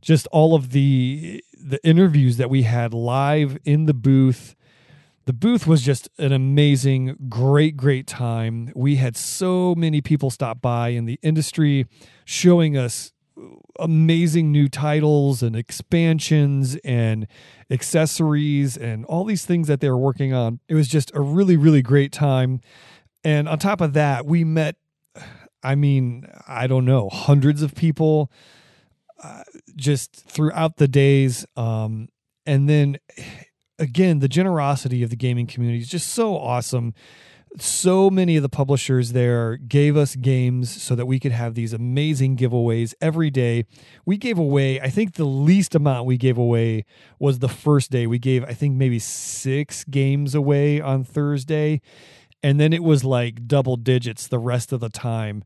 just 0.00 0.28
all 0.28 0.54
of 0.54 0.70
the 0.70 1.42
the 1.58 1.84
interviews 1.84 2.36
that 2.36 2.48
we 2.48 2.62
had 2.62 2.94
live 2.94 3.58
in 3.64 3.86
the 3.86 3.94
booth 3.94 4.54
the 5.26 5.32
booth 5.32 5.66
was 5.66 5.82
just 5.82 6.08
an 6.18 6.32
amazing, 6.32 7.16
great, 7.28 7.76
great 7.76 8.06
time. 8.06 8.72
We 8.76 8.96
had 8.96 9.16
so 9.16 9.74
many 9.74 10.00
people 10.00 10.30
stop 10.30 10.62
by 10.62 10.90
in 10.90 11.04
the 11.04 11.18
industry 11.20 11.86
showing 12.24 12.76
us 12.76 13.12
amazing 13.78 14.52
new 14.52 14.68
titles 14.68 15.42
and 15.42 15.56
expansions 15.56 16.76
and 16.84 17.26
accessories 17.70 18.76
and 18.76 19.04
all 19.06 19.24
these 19.24 19.44
things 19.44 19.66
that 19.66 19.80
they 19.80 19.90
were 19.90 19.98
working 19.98 20.32
on. 20.32 20.60
It 20.68 20.74
was 20.74 20.88
just 20.88 21.10
a 21.12 21.20
really, 21.20 21.56
really 21.56 21.82
great 21.82 22.12
time. 22.12 22.60
And 23.24 23.48
on 23.48 23.58
top 23.58 23.80
of 23.80 23.94
that, 23.94 24.26
we 24.26 24.44
met, 24.44 24.76
I 25.62 25.74
mean, 25.74 26.26
I 26.46 26.68
don't 26.68 26.84
know, 26.84 27.08
hundreds 27.10 27.62
of 27.62 27.74
people 27.74 28.30
uh, 29.22 29.42
just 29.74 30.14
throughout 30.14 30.76
the 30.76 30.88
days. 30.88 31.44
Um, 31.56 32.08
and 32.46 32.68
then 32.68 32.98
again, 33.78 34.20
the 34.20 34.28
generosity 34.28 35.02
of 35.02 35.10
the 35.10 35.16
gaming 35.16 35.46
community 35.46 35.80
is 35.80 35.88
just 35.88 36.08
so 36.08 36.36
awesome. 36.36 36.94
So 37.58 38.10
many 38.10 38.36
of 38.36 38.42
the 38.42 38.48
publishers 38.50 39.12
there 39.12 39.56
gave 39.56 39.96
us 39.96 40.14
games 40.16 40.82
so 40.82 40.94
that 40.94 41.06
we 41.06 41.18
could 41.18 41.32
have 41.32 41.54
these 41.54 41.72
amazing 41.72 42.36
giveaways 42.36 42.92
every 43.00 43.30
day. 43.30 43.64
We 44.04 44.18
gave 44.18 44.38
away, 44.38 44.80
I 44.80 44.90
think 44.90 45.14
the 45.14 45.24
least 45.24 45.74
amount 45.74 46.06
we 46.06 46.18
gave 46.18 46.36
away 46.36 46.84
was 47.18 47.38
the 47.38 47.48
first 47.48 47.90
day. 47.90 48.06
We 48.06 48.18
gave, 48.18 48.44
I 48.44 48.52
think, 48.52 48.76
maybe 48.76 48.98
six 48.98 49.84
games 49.84 50.34
away 50.34 50.80
on 50.80 51.02
Thursday. 51.04 51.80
And 52.42 52.60
then 52.60 52.72
it 52.72 52.82
was 52.82 53.04
like 53.04 53.46
double 53.46 53.76
digits 53.76 54.26
the 54.26 54.38
rest 54.38 54.72
of 54.72 54.80
the 54.80 54.90
time. 54.90 55.42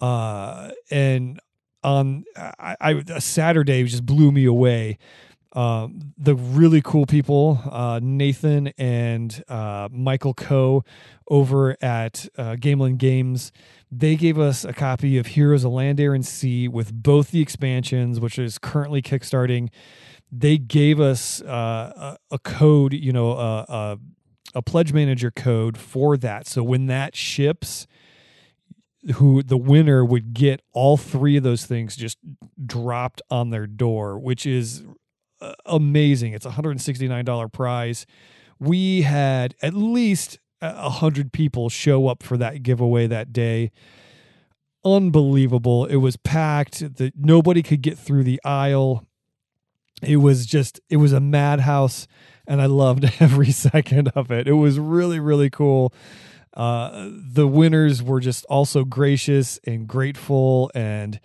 Uh, 0.00 0.70
and 0.90 1.38
on 1.84 2.24
I, 2.36 2.76
I, 2.80 2.90
a 3.08 3.20
Saturday 3.20 3.84
just 3.84 4.06
blew 4.06 4.32
me 4.32 4.44
away 4.44 4.98
um, 5.52 6.12
the 6.16 6.34
really 6.34 6.80
cool 6.82 7.04
people, 7.04 7.60
uh, 7.70 8.00
Nathan 8.02 8.68
and 8.78 9.42
uh, 9.48 9.88
Michael 9.90 10.34
Coe 10.34 10.82
over 11.28 11.76
at 11.82 12.26
uh, 12.38 12.56
Gamelyn 12.56 12.96
Games, 12.96 13.52
they 13.90 14.16
gave 14.16 14.38
us 14.38 14.64
a 14.64 14.72
copy 14.72 15.18
of 15.18 15.26
Heroes 15.28 15.64
of 15.64 15.72
Land, 15.72 16.00
Air, 16.00 16.14
and 16.14 16.24
Sea 16.24 16.68
with 16.68 16.92
both 16.92 17.30
the 17.30 17.42
expansions, 17.42 18.18
which 18.18 18.38
is 18.38 18.58
currently 18.58 19.02
kickstarting. 19.02 19.68
They 20.30 20.56
gave 20.56 20.98
us 20.98 21.42
uh, 21.42 22.16
a, 22.30 22.34
a, 22.34 22.38
code, 22.38 22.94
you 22.94 23.12
know, 23.12 23.32
a, 23.32 23.98
a 24.54 24.62
pledge 24.62 24.94
manager 24.94 25.30
code 25.30 25.76
for 25.76 26.16
that. 26.16 26.46
So 26.46 26.62
when 26.62 26.86
that 26.86 27.14
ships, 27.14 27.86
who 29.16 29.42
the 29.42 29.56
winner 29.56 30.04
would 30.04 30.32
get 30.32 30.62
all 30.72 30.96
three 30.96 31.36
of 31.36 31.42
those 31.42 31.66
things 31.66 31.96
just 31.96 32.18
dropped 32.64 33.20
on 33.30 33.50
their 33.50 33.66
door, 33.66 34.18
which 34.18 34.46
is 34.46 34.84
amazing. 35.66 36.32
It's 36.32 36.46
a 36.46 36.50
$169 36.50 37.52
prize. 37.52 38.06
We 38.58 39.02
had 39.02 39.54
at 39.62 39.74
least 39.74 40.38
a 40.62 40.90
hundred 40.90 41.32
people 41.32 41.68
show 41.68 42.06
up 42.06 42.22
for 42.22 42.36
that 42.36 42.62
giveaway 42.62 43.06
that 43.08 43.32
day. 43.32 43.72
Unbelievable. 44.84 45.86
It 45.86 45.96
was 45.96 46.16
packed. 46.16 46.96
That 46.96 47.14
nobody 47.16 47.62
could 47.62 47.82
get 47.82 47.98
through 47.98 48.24
the 48.24 48.40
aisle. 48.44 49.06
It 50.02 50.16
was 50.16 50.46
just 50.46 50.80
it 50.88 50.96
was 50.96 51.12
a 51.12 51.20
madhouse 51.20 52.06
and 52.46 52.60
I 52.60 52.66
loved 52.66 53.04
every 53.20 53.50
second 53.50 54.08
of 54.14 54.30
it. 54.30 54.46
It 54.48 54.54
was 54.54 54.78
really 54.78 55.20
really 55.20 55.50
cool. 55.50 55.92
Uh, 56.54 57.08
the 57.10 57.46
winners 57.46 58.02
were 58.02 58.20
just 58.20 58.44
also 58.46 58.84
gracious 58.84 59.58
and 59.64 59.88
grateful 59.88 60.70
and 60.74 61.18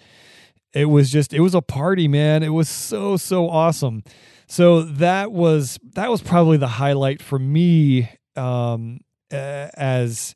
it 0.74 0.86
was 0.86 1.10
just 1.12 1.34
it 1.34 1.40
was 1.40 1.56
a 1.56 1.62
party 1.62 2.08
man. 2.08 2.44
It 2.44 2.50
was 2.50 2.70
so 2.70 3.18
so 3.18 3.50
awesome. 3.50 4.04
So 4.48 4.82
that 4.82 5.32
was 5.32 5.80
that 5.96 6.10
was 6.10 6.22
probably 6.22 6.58
the 6.58 6.68
highlight 6.68 7.22
for 7.22 7.40
me 7.40 8.10
um 8.36 9.00
as 9.32 10.36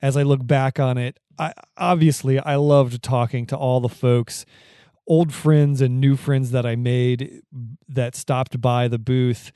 as 0.00 0.16
i 0.16 0.22
look 0.22 0.46
back 0.46 0.80
on 0.80 0.98
it. 0.98 1.18
I 1.38 1.52
obviously 1.76 2.38
i 2.38 2.56
loved 2.56 3.02
talking 3.02 3.46
to 3.46 3.56
all 3.56 3.80
the 3.80 3.88
folks 3.88 4.44
old 5.06 5.32
friends 5.32 5.80
and 5.80 6.00
new 6.00 6.16
friends 6.16 6.52
that 6.52 6.64
i 6.64 6.76
made 6.76 7.42
that 7.88 8.14
stopped 8.14 8.60
by 8.60 8.88
the 8.88 8.98
booth. 8.98 9.52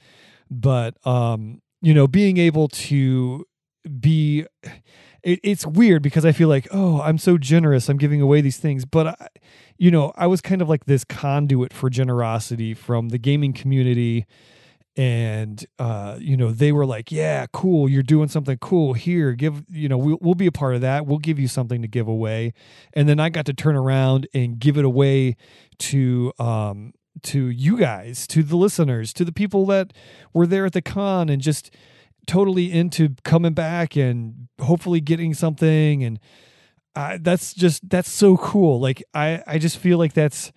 But 0.51 0.95
um 1.07 1.63
you 1.83 1.95
know 1.95 2.07
being 2.07 2.37
able 2.37 2.69
to 2.69 3.45
be 4.01 4.47
it, 5.27 5.41
it's 5.43 5.67
weird 5.67 6.03
because 6.03 6.25
I 6.25 6.31
feel 6.31 6.49
like, 6.49 6.69
oh, 6.71 7.01
I'm 7.03 7.19
so 7.19 7.37
generous. 7.37 7.89
I'm 7.89 7.99
giving 7.99 8.23
away 8.23 8.41
these 8.41 8.59
things. 8.59 8.85
But, 8.85 9.09
I, 9.09 9.29
you 9.77 9.91
know, 9.91 10.13
I 10.15 10.29
was 10.29 10.41
kind 10.41 10.63
of 10.63 10.69
like 10.69 10.87
this 10.87 11.03
conduit 11.05 11.73
for 11.73 11.91
generosity 11.91 12.73
from 12.75 13.09
the 13.09 13.19
gaming 13.19 13.53
community. 13.53 14.25
And, 14.97 15.67
uh, 15.81 16.17
you 16.21 16.37
know, 16.37 16.53
they 16.53 16.71
were 16.71 16.87
like, 16.87 17.11
yeah, 17.11 17.47
cool. 17.53 17.89
You're 17.89 18.05
doing 18.05 18.29
something 18.29 18.57
cool 18.59 18.95
here. 18.95 19.33
Give, 19.33 19.65
you 19.69 19.89
know, 19.89 19.99
we'll, 19.99 20.19
we'll 20.21 20.35
be 20.37 20.47
a 20.47 20.53
part 20.53 20.77
of 20.77 20.81
that. 20.83 21.07
We'll 21.07 21.19
give 21.19 21.41
you 21.41 21.49
something 21.49 21.83
to 21.83 21.89
give 21.89 22.07
away. 22.07 22.55
And 22.95 23.09
then 23.09 23.19
I 23.19 23.29
got 23.29 23.47
to 23.47 23.53
turn 23.53 23.75
around 23.75 24.29
and 24.33 24.61
give 24.61 24.79
it 24.79 24.85
away 24.85 25.37
to, 25.81 26.33
um, 26.39 26.95
to 27.25 27.49
you 27.49 27.79
guys, 27.79 28.29
to 28.29 28.45
the 28.45 28.57
listeners, 28.57 29.13
to 29.15 29.25
the 29.25 29.33
people 29.33 29.67
that 29.67 29.93
were 30.33 30.47
there 30.47 30.67
at 30.67 30.73
the 30.73 30.83
con 30.83 31.29
and 31.29 31.43
just, 31.43 31.75
totally 32.27 32.73
into 32.73 33.15
coming 33.25 33.55
back 33.55 33.97
and 33.97 34.49
hopefully 34.61 35.01
getting 35.01 35.35
something. 35.35 36.03
And 36.05 36.19
that's 37.21 37.55
just 37.55 37.89
that's 37.89 38.11
so 38.11 38.37
cool. 38.37 38.81
Like 38.81 39.03
i 39.15 39.43
i 39.47 39.59
just 39.59 39.79
feel 39.79 39.99
like 39.99 40.15
that's 40.15 40.53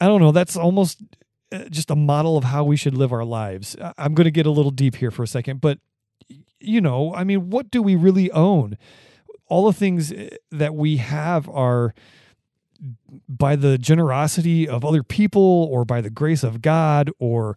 i 0.00 0.06
don't 0.06 0.20
know 0.20 0.32
that's 0.32 0.56
almost 0.56 1.02
uh, 1.52 1.64
just 1.70 1.90
a 1.90 1.96
model 1.96 2.36
of 2.36 2.44
how 2.44 2.64
we 2.64 2.76
should 2.76 2.94
live 2.94 3.12
our 3.12 3.24
lives. 3.24 3.76
I'm 3.98 4.14
going 4.14 4.26
to 4.26 4.30
get 4.30 4.46
a 4.46 4.50
little 4.50 4.70
deep 4.70 4.96
here 4.96 5.10
for 5.10 5.22
a 5.22 5.26
second 5.26 5.60
but 5.60 5.78
you 6.58 6.80
know 6.80 7.14
i 7.14 7.22
mean 7.22 7.50
what 7.50 7.70
do 7.70 7.82
we 7.82 7.96
really 7.96 8.30
own? 8.30 8.78
All 9.48 9.66
the 9.66 9.72
things 9.72 10.12
uh, 10.12 10.30
that 10.50 10.74
we 10.74 10.96
have 10.96 11.48
are 11.48 11.94
by 13.28 13.56
the 13.56 13.78
generosity 13.78 14.68
of 14.68 14.84
other 14.84 15.02
people 15.02 15.68
or 15.70 15.84
by 15.84 16.00
the 16.00 16.10
grace 16.10 16.42
of 16.44 16.62
god 16.62 17.10
or 17.18 17.56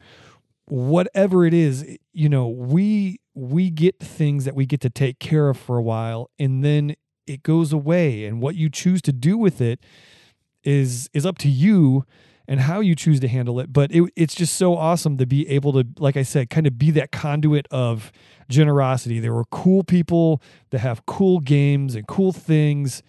whatever 0.66 1.46
it 1.46 1.54
is 1.54 1.98
you 2.14 2.30
know 2.30 2.48
we 2.48 3.20
we 3.40 3.70
get 3.70 4.00
things 4.00 4.46
that 4.46 4.56
we 4.56 4.66
get 4.66 4.82
to 4.82 4.90
take 4.90 5.20
care 5.20 5.50
of 5.50 5.58
for 5.58 5.78
a 5.78 5.82
while 5.82 6.30
and 6.38 6.64
then 6.64 6.96
it 7.26 7.44
goes 7.44 7.72
away 7.72 8.26
and 8.26 8.42
what 8.42 8.56
you 8.56 8.70
choose 8.70 9.02
to 9.02 9.14
do 9.14 9.38
with 9.38 9.62
it 9.62 9.80
is 10.64 11.10
is 11.14 11.26
up 11.26 11.38
to 11.38 11.48
you 11.50 12.06
and 12.48 12.62
how 12.62 12.80
you 12.80 12.96
choose 12.96 13.20
to 13.20 13.28
handle 13.28 13.60
it. 13.60 13.72
But 13.72 13.92
it, 13.92 14.12
it's 14.16 14.34
just 14.34 14.56
so 14.56 14.76
awesome 14.76 15.18
to 15.18 15.28
be 15.28 15.48
able 15.48 15.72
to 15.74 15.86
like 16.00 16.18
i 16.18 16.24
said 16.24 16.50
kind 16.50 16.68
of 16.68 16.78
be 16.78 16.92
that 16.92 17.12
conduit 17.12 17.68
of 17.72 18.12
generosity. 18.50 19.20
There 19.20 19.34
were 19.34 19.46
cool 19.46 19.84
people 19.84 20.42
that 20.72 20.80
have 20.80 21.06
cool 21.06 21.40
games 21.40 21.96
and 21.96 22.08
cool 22.08 22.34
things 22.34 23.04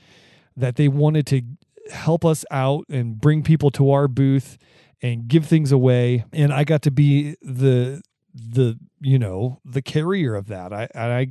that 0.56 0.76
they 0.76 0.88
wanted 0.88 1.26
to 1.28 1.42
help 1.90 2.24
us 2.24 2.44
out 2.50 2.84
and 2.90 3.18
bring 3.18 3.42
people 3.42 3.70
to 3.70 3.90
our 3.90 4.06
booth 4.06 4.58
and 5.00 5.26
give 5.26 5.46
things 5.46 5.72
away. 5.72 6.24
And 6.32 6.52
i 6.52 6.62
got 6.62 6.82
to 6.82 6.90
be 6.90 7.36
the 7.40 8.02
the 8.34 8.78
you 9.00 9.18
know 9.18 9.60
the 9.64 9.82
carrier 9.82 10.34
of 10.34 10.48
that. 10.48 10.72
I 10.72 10.88
I 10.94 11.28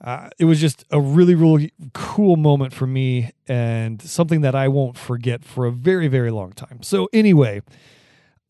uh, 0.00 0.28
it 0.38 0.44
was 0.44 0.60
just 0.60 0.84
a 0.90 1.00
really 1.00 1.34
really 1.34 1.72
cool 1.92 2.36
moment 2.36 2.72
for 2.72 2.86
me 2.86 3.30
and 3.46 4.02
something 4.02 4.42
that 4.42 4.54
I 4.54 4.68
won't 4.68 4.98
forget 4.98 5.44
for 5.44 5.66
a 5.66 5.72
very 5.72 6.08
very 6.08 6.30
long 6.30 6.52
time. 6.52 6.82
So 6.82 7.08
anyway, 7.12 7.62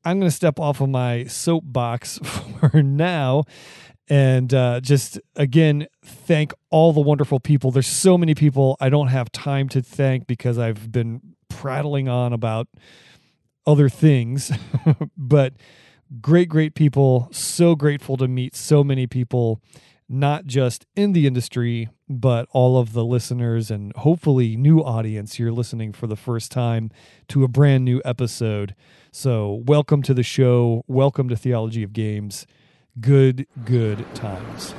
I'm 0.04 0.18
going 0.18 0.30
to 0.30 0.36
step 0.36 0.58
off 0.58 0.80
of 0.80 0.88
my 0.88 1.24
soapbox 1.24 2.18
for 2.22 2.82
now 2.82 3.44
and 4.08 4.52
uh, 4.52 4.80
just 4.80 5.18
again 5.36 5.86
thank 6.04 6.52
all 6.70 6.92
the 6.92 7.00
wonderful 7.00 7.40
people. 7.40 7.70
There's 7.70 7.86
so 7.86 8.18
many 8.18 8.34
people 8.34 8.76
I 8.80 8.88
don't 8.88 9.08
have 9.08 9.32
time 9.32 9.68
to 9.70 9.82
thank 9.82 10.26
because 10.26 10.58
I've 10.58 10.92
been 10.92 11.20
prattling 11.48 12.08
on 12.08 12.32
about 12.32 12.68
other 13.66 13.88
things, 13.88 14.52
but 15.16 15.54
great, 16.20 16.48
great 16.48 16.74
people. 16.74 17.28
So 17.32 17.74
grateful 17.74 18.16
to 18.16 18.28
meet 18.28 18.54
so 18.54 18.84
many 18.84 19.06
people, 19.06 19.60
not 20.08 20.46
just 20.46 20.86
in 20.94 21.12
the 21.12 21.26
industry, 21.26 21.88
but 22.08 22.46
all 22.52 22.78
of 22.78 22.92
the 22.92 23.04
listeners 23.04 23.70
and 23.70 23.94
hopefully 23.96 24.56
new 24.56 24.80
audience. 24.80 25.38
You're 25.38 25.52
listening 25.52 25.92
for 25.92 26.06
the 26.06 26.16
first 26.16 26.52
time 26.52 26.90
to 27.28 27.44
a 27.44 27.48
brand 27.48 27.84
new 27.84 28.02
episode. 28.04 28.74
So, 29.10 29.62
welcome 29.66 30.02
to 30.02 30.14
the 30.14 30.22
show. 30.22 30.84
Welcome 30.86 31.28
to 31.28 31.36
Theology 31.36 31.82
of 31.82 31.92
Games. 31.92 32.46
Good, 33.00 33.46
good 33.64 34.04
times. 34.14 34.74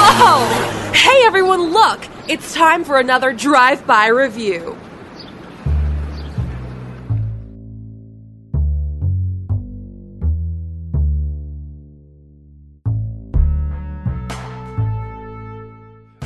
Whoa! 0.00 0.92
Hey 0.92 1.22
everyone, 1.24 1.72
look! 1.72 2.00
It's 2.28 2.52
time 2.54 2.84
for 2.84 2.98
another 2.98 3.32
drive 3.32 3.86
by 3.86 4.08
review. 4.08 4.76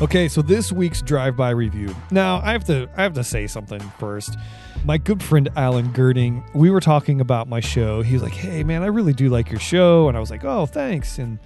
Okay, 0.02 0.26
so 0.26 0.42
this 0.42 0.72
week's 0.72 1.00
drive-by 1.00 1.50
review. 1.50 1.94
Now, 2.10 2.40
I 2.42 2.50
have 2.50 2.64
to 2.64 2.88
I 2.96 3.04
have 3.04 3.12
to 3.12 3.22
say 3.22 3.46
something 3.46 3.78
first. 4.00 4.36
My 4.84 4.98
good 4.98 5.22
friend 5.22 5.48
Alan 5.54 5.92
Girding, 5.92 6.42
we 6.56 6.70
were 6.70 6.80
talking 6.80 7.20
about 7.20 7.48
my 7.48 7.60
show. 7.60 8.02
He 8.02 8.14
was 8.14 8.20
like, 8.20 8.32
"Hey, 8.32 8.64
man, 8.64 8.82
I 8.82 8.86
really 8.86 9.12
do 9.12 9.28
like 9.28 9.48
your 9.48 9.60
show," 9.60 10.08
and 10.08 10.16
I 10.16 10.20
was 10.20 10.28
like, 10.28 10.44
"Oh, 10.44 10.66
thanks." 10.66 11.18
And 11.18 11.38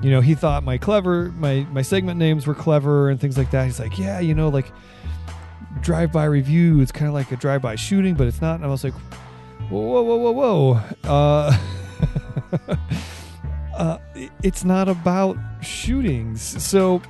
you 0.00 0.12
know, 0.12 0.20
he 0.20 0.36
thought 0.36 0.62
my 0.62 0.78
clever 0.78 1.32
my 1.36 1.66
my 1.72 1.82
segment 1.82 2.16
names 2.16 2.46
were 2.46 2.54
clever 2.54 3.10
and 3.10 3.20
things 3.20 3.36
like 3.36 3.50
that. 3.50 3.64
He's 3.64 3.80
like, 3.80 3.98
"Yeah, 3.98 4.20
you 4.20 4.36
know, 4.36 4.50
like 4.50 4.70
drive-by 5.80 6.26
review. 6.26 6.80
It's 6.80 6.92
kind 6.92 7.08
of 7.08 7.14
like 7.14 7.32
a 7.32 7.36
drive-by 7.36 7.74
shooting, 7.74 8.14
but 8.14 8.28
it's 8.28 8.40
not." 8.40 8.54
And 8.54 8.64
I 8.64 8.68
was 8.68 8.84
like, 8.84 8.94
"Whoa, 9.68 9.80
whoa, 9.80 10.02
whoa, 10.02 10.30
whoa, 10.30 10.30
whoa." 10.30 10.80
Uh, 11.02 11.58
uh, 13.76 13.98
it's 14.44 14.62
not 14.62 14.88
about 14.88 15.36
shootings. 15.62 16.40
So 16.62 17.02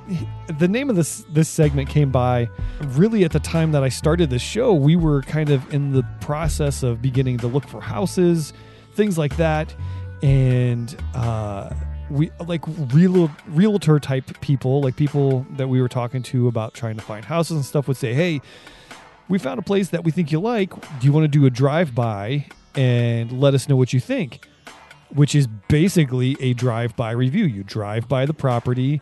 the 0.57 0.67
name 0.67 0.89
of 0.89 0.95
this 0.95 1.25
this 1.29 1.49
segment 1.49 1.89
came 1.89 2.11
by 2.11 2.49
really 2.87 3.23
at 3.23 3.31
the 3.31 3.39
time 3.39 3.71
that 3.73 3.83
I 3.83 3.89
started 3.89 4.29
the 4.29 4.39
show. 4.39 4.73
We 4.73 4.95
were 4.95 5.21
kind 5.23 5.49
of 5.49 5.73
in 5.73 5.91
the 5.93 6.03
process 6.21 6.83
of 6.83 7.01
beginning 7.01 7.37
to 7.39 7.47
look 7.47 7.67
for 7.67 7.81
houses, 7.81 8.53
things 8.93 9.17
like 9.17 9.37
that. 9.37 9.73
and 10.23 10.95
uh, 11.13 11.69
we 12.09 12.31
like 12.45 12.63
real 12.93 13.29
realtor 13.49 13.99
type 13.99 14.39
people, 14.41 14.81
like 14.81 14.95
people 14.95 15.45
that 15.57 15.67
we 15.67 15.81
were 15.81 15.89
talking 15.89 16.23
to 16.23 16.47
about 16.47 16.73
trying 16.73 16.95
to 16.95 17.01
find 17.01 17.25
houses 17.25 17.57
and 17.57 17.65
stuff, 17.65 17.87
would 17.87 17.97
say, 17.97 18.13
"Hey, 18.13 18.41
we 19.27 19.37
found 19.39 19.59
a 19.59 19.61
place 19.61 19.89
that 19.89 20.03
we 20.03 20.11
think 20.11 20.31
you 20.31 20.39
like. 20.39 20.71
Do 20.99 21.05
you 21.05 21.11
want 21.11 21.25
to 21.25 21.27
do 21.27 21.45
a 21.45 21.49
drive 21.49 21.93
by 21.93 22.45
and 22.75 23.31
let 23.39 23.53
us 23.53 23.67
know 23.69 23.75
what 23.75 23.93
you 23.93 23.99
think?" 23.99 24.47
Which 25.13 25.35
is 25.35 25.47
basically 25.67 26.35
a 26.39 26.53
drive 26.53 26.95
by 26.95 27.11
review. 27.11 27.45
You 27.45 27.63
drive 27.63 28.07
by 28.07 28.25
the 28.25 28.33
property, 28.33 29.01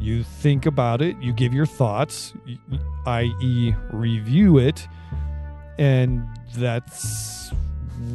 you 0.00 0.22
think 0.22 0.66
about 0.66 1.02
it, 1.02 1.16
you 1.20 1.32
give 1.32 1.52
your 1.52 1.66
thoughts, 1.66 2.32
i.e., 3.06 3.74
review 3.90 4.58
it, 4.58 4.88
and 5.78 6.26
that's 6.56 7.52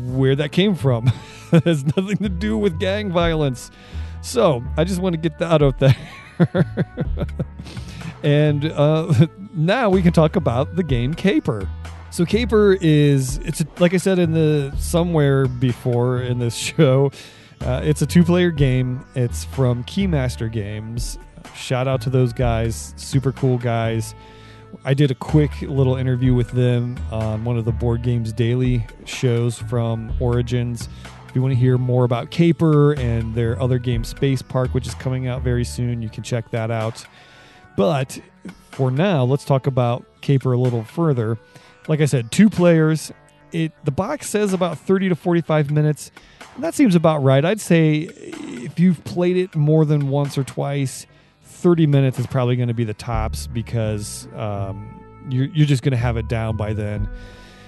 where 0.07 0.35
that 0.35 0.51
came 0.51 0.75
from. 0.75 1.11
it 1.51 1.63
has 1.63 1.85
nothing 1.85 2.17
to 2.17 2.29
do 2.29 2.57
with 2.57 2.79
gang 2.79 3.11
violence. 3.11 3.71
So 4.21 4.63
I 4.77 4.83
just 4.83 5.01
want 5.01 5.13
to 5.13 5.17
get 5.21 5.39
that 5.39 5.61
out 5.61 5.79
there. 5.79 5.95
and 8.23 8.65
uh, 8.65 9.27
now 9.53 9.89
we 9.89 10.01
can 10.01 10.13
talk 10.13 10.35
about 10.35 10.75
the 10.75 10.83
game 10.83 11.13
Caper. 11.13 11.67
So 12.11 12.25
Caper 12.25 12.73
is 12.81 13.37
it's 13.37 13.61
a, 13.61 13.67
like 13.77 13.93
I 13.93 13.97
said 13.97 14.19
in 14.19 14.31
the 14.31 14.73
somewhere 14.77 15.47
before 15.47 16.21
in 16.21 16.39
this 16.39 16.55
show. 16.77 17.11
Uh, 17.61 17.81
it's 17.83 18.01
a 18.01 18.05
two-player 18.05 18.51
game. 18.51 19.05
It's 19.15 19.43
from 19.43 19.83
Keymaster 19.83 20.51
Games. 20.51 21.19
Shout 21.55 21.87
out 21.87 22.01
to 22.01 22.09
those 22.09 22.31
guys, 22.31 22.93
super 22.95 23.31
cool 23.33 23.57
guys. 23.57 24.15
I 24.85 24.93
did 24.93 25.11
a 25.11 25.15
quick 25.15 25.51
little 25.61 25.95
interview 25.95 26.33
with 26.33 26.51
them 26.51 26.97
on 27.11 27.43
one 27.43 27.57
of 27.57 27.65
the 27.65 27.71
Board 27.71 28.01
Games 28.01 28.31
Daily 28.31 28.85
shows 29.05 29.59
from 29.59 30.13
Origins. 30.19 30.87
If 31.27 31.35
you 31.35 31.41
want 31.41 31.53
to 31.53 31.59
hear 31.59 31.77
more 31.77 32.05
about 32.05 32.31
Caper 32.31 32.93
and 32.93 33.35
their 33.35 33.61
other 33.61 33.77
game, 33.77 34.03
Space 34.03 34.41
Park, 34.41 34.73
which 34.73 34.87
is 34.87 34.93
coming 34.95 35.27
out 35.27 35.41
very 35.41 35.63
soon, 35.65 36.01
you 36.01 36.09
can 36.09 36.23
check 36.23 36.49
that 36.51 36.71
out. 36.71 37.05
But 37.75 38.19
for 38.71 38.89
now, 38.89 39.23
let's 39.25 39.43
talk 39.45 39.67
about 39.67 40.05
Caper 40.21 40.53
a 40.53 40.57
little 40.57 40.83
further. 40.83 41.37
Like 41.89 42.01
I 42.01 42.05
said, 42.05 42.31
two 42.31 42.49
players. 42.51 43.11
It 43.51 43.73
the 43.83 43.91
box 43.91 44.29
says 44.29 44.53
about 44.53 44.77
30 44.77 45.09
to 45.09 45.15
45 45.15 45.71
minutes. 45.71 46.11
that 46.59 46.75
seems 46.75 46.93
about 46.93 47.23
right. 47.23 47.43
I'd 47.43 47.59
say 47.59 48.01
if 48.11 48.79
you've 48.79 49.03
played 49.03 49.35
it 49.35 49.55
more 49.55 49.85
than 49.85 50.09
once 50.09 50.37
or 50.37 50.43
twice, 50.43 51.07
30 51.43 51.87
minutes 51.87 52.19
is 52.19 52.27
probably 52.27 52.55
going 52.55 52.67
to 52.67 52.75
be 52.75 52.83
the 52.83 52.93
tops 52.93 53.47
because 53.47 54.27
um, 54.35 55.03
you're, 55.29 55.47
you're 55.47 55.65
just 55.65 55.81
going 55.81 55.91
to 55.91 55.97
have 55.97 56.15
it 56.15 56.29
down 56.29 56.55
by 56.55 56.73
then. 56.73 57.09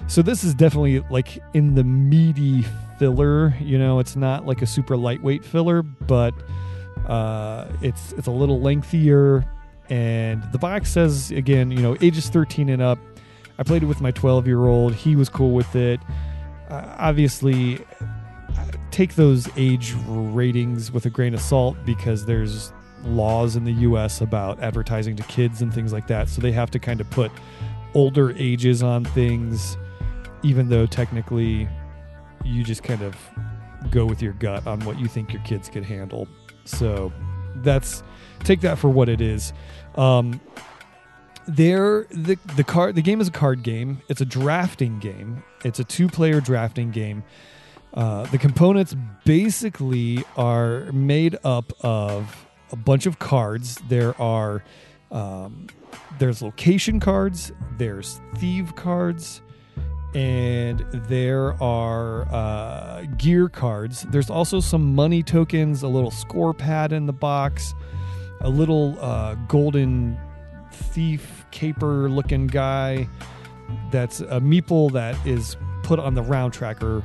So 0.08 0.22
this 0.22 0.44
is 0.44 0.54
definitely 0.54 1.00
like 1.10 1.40
in 1.56 1.74
the 1.74 1.84
meaty 1.84 2.64
filler. 3.00 3.56
You 3.60 3.80
know, 3.80 3.98
it's 3.98 4.16
not 4.16 4.46
like 4.46 4.62
a 4.62 4.68
super 4.68 4.96
lightweight 4.96 5.44
filler, 5.44 5.82
but 5.82 6.36
uh, 7.08 7.68
it's 7.82 8.14
it's 8.14 8.28
a 8.28 8.32
little 8.32 8.62
lengthier. 8.62 9.44
And 9.90 10.44
the 10.52 10.60
box 10.60 10.92
says 10.92 11.32
again, 11.32 11.72
you 11.72 11.82
know, 11.82 11.98
ages 12.02 12.30
13 12.30 12.70
and 12.70 12.84
up. 12.84 13.00
I 13.58 13.64
played 13.64 13.84
it 13.84 13.88
with 13.88 14.02
my 14.02 14.12
12 14.12 14.48
year 14.48 14.66
old. 14.66 14.94
He 14.94 15.16
was 15.16 15.30
cool 15.30 15.52
with 15.52 15.76
it. 15.76 16.00
Uh, 16.70 16.96
obviously, 16.98 17.80
take 18.92 19.16
those 19.16 19.50
age 19.58 19.94
ratings 20.08 20.92
with 20.92 21.06
a 21.06 21.10
grain 21.10 21.34
of 21.34 21.42
salt 21.42 21.78
because 21.86 22.26
there's 22.26 22.74
laws 23.04 23.56
in 23.56 23.64
the 23.64 23.72
US 23.72 24.22
about 24.22 24.60
advertising 24.60 25.16
to 25.16 25.24
kids 25.24 25.62
and 25.62 25.74
things 25.74 25.92
like 25.92 26.08
that. 26.08 26.30
So 26.30 26.42
they 26.42 26.52
have 26.52 26.72
to 26.72 26.80
kind 26.80 27.02
of 27.02 27.10
put 27.10 27.32
older 27.94 28.32
ages 28.38 28.84
on 28.84 29.06
things, 29.06 29.78
even 30.44 30.70
though 30.70 30.86
technically 30.86 31.68
you 32.44 32.64
just 32.64 32.84
kind 32.84 33.02
of 33.02 33.16
go 33.90 34.06
with 34.06 34.22
your 34.22 34.34
gut 34.34 34.66
on 34.68 34.80
what 34.82 35.00
you 35.00 35.08
think 35.08 35.34
your 35.34 35.42
kids 35.44 35.70
could 35.70 35.84
handle. 35.84 36.28
So 36.66 37.12
that's 37.58 38.04
take 38.44 38.62
that 38.62 38.78
for 38.78 38.90
what 38.90 39.10
it 39.10 39.22
is. 39.22 39.54
Um, 39.96 40.40
there 41.56 42.08
the 42.10 42.38
the 42.56 42.64
card 42.64 42.96
the 42.96 43.02
game 43.02 43.22
is 43.22 43.28
a 43.28 43.32
card 43.32 43.64
game. 43.64 44.02
It's 44.08 44.22
a 44.22 44.26
drafting 44.26 45.00
game. 45.00 45.44
It's 45.64 45.80
a 45.80 45.84
two 45.84 46.08
player 46.08 46.42
drafting 46.42 46.92
game. 46.92 47.24
Uh, 47.94 48.26
the 48.28 48.38
components 48.38 48.96
basically 49.26 50.24
are 50.38 50.92
made 50.94 51.38
up 51.44 51.74
of 51.82 52.48
a 52.72 52.76
bunch 52.78 53.06
of 53.06 53.20
cards. 53.20 53.76
There 53.90 54.20
are 54.22 54.64
um, 55.12 55.68
there's 56.20 56.42
location 56.42 57.00
cards, 57.02 57.52
there's 57.78 58.22
thief 58.38 58.74
cards, 58.76 59.42
and 60.16 60.80
there 60.94 61.62
are 61.62 62.24
uh, 62.32 63.04
gear 63.18 63.50
cards. 63.50 64.04
There's 64.10 64.30
also 64.30 64.62
some 64.62 64.96
money 64.96 65.22
tokens, 65.22 65.84
a 65.84 65.90
little 65.90 66.12
score 66.12 66.54
pad 66.54 66.94
in 66.94 67.08
the 67.08 67.14
box, 67.14 67.74
a 68.40 68.50
little 68.50 68.98
uh, 69.02 69.36
golden 69.50 70.18
thief 70.72 71.41
caper 71.52 72.10
looking 72.10 72.48
guy. 72.48 73.08
That's 73.92 74.22
a 74.22 74.40
meeple 74.40 74.92
that 74.94 75.16
is 75.26 75.58
put 75.84 76.00
on 76.00 76.16
the 76.16 76.22
round 76.22 76.54
tracker. 76.54 77.04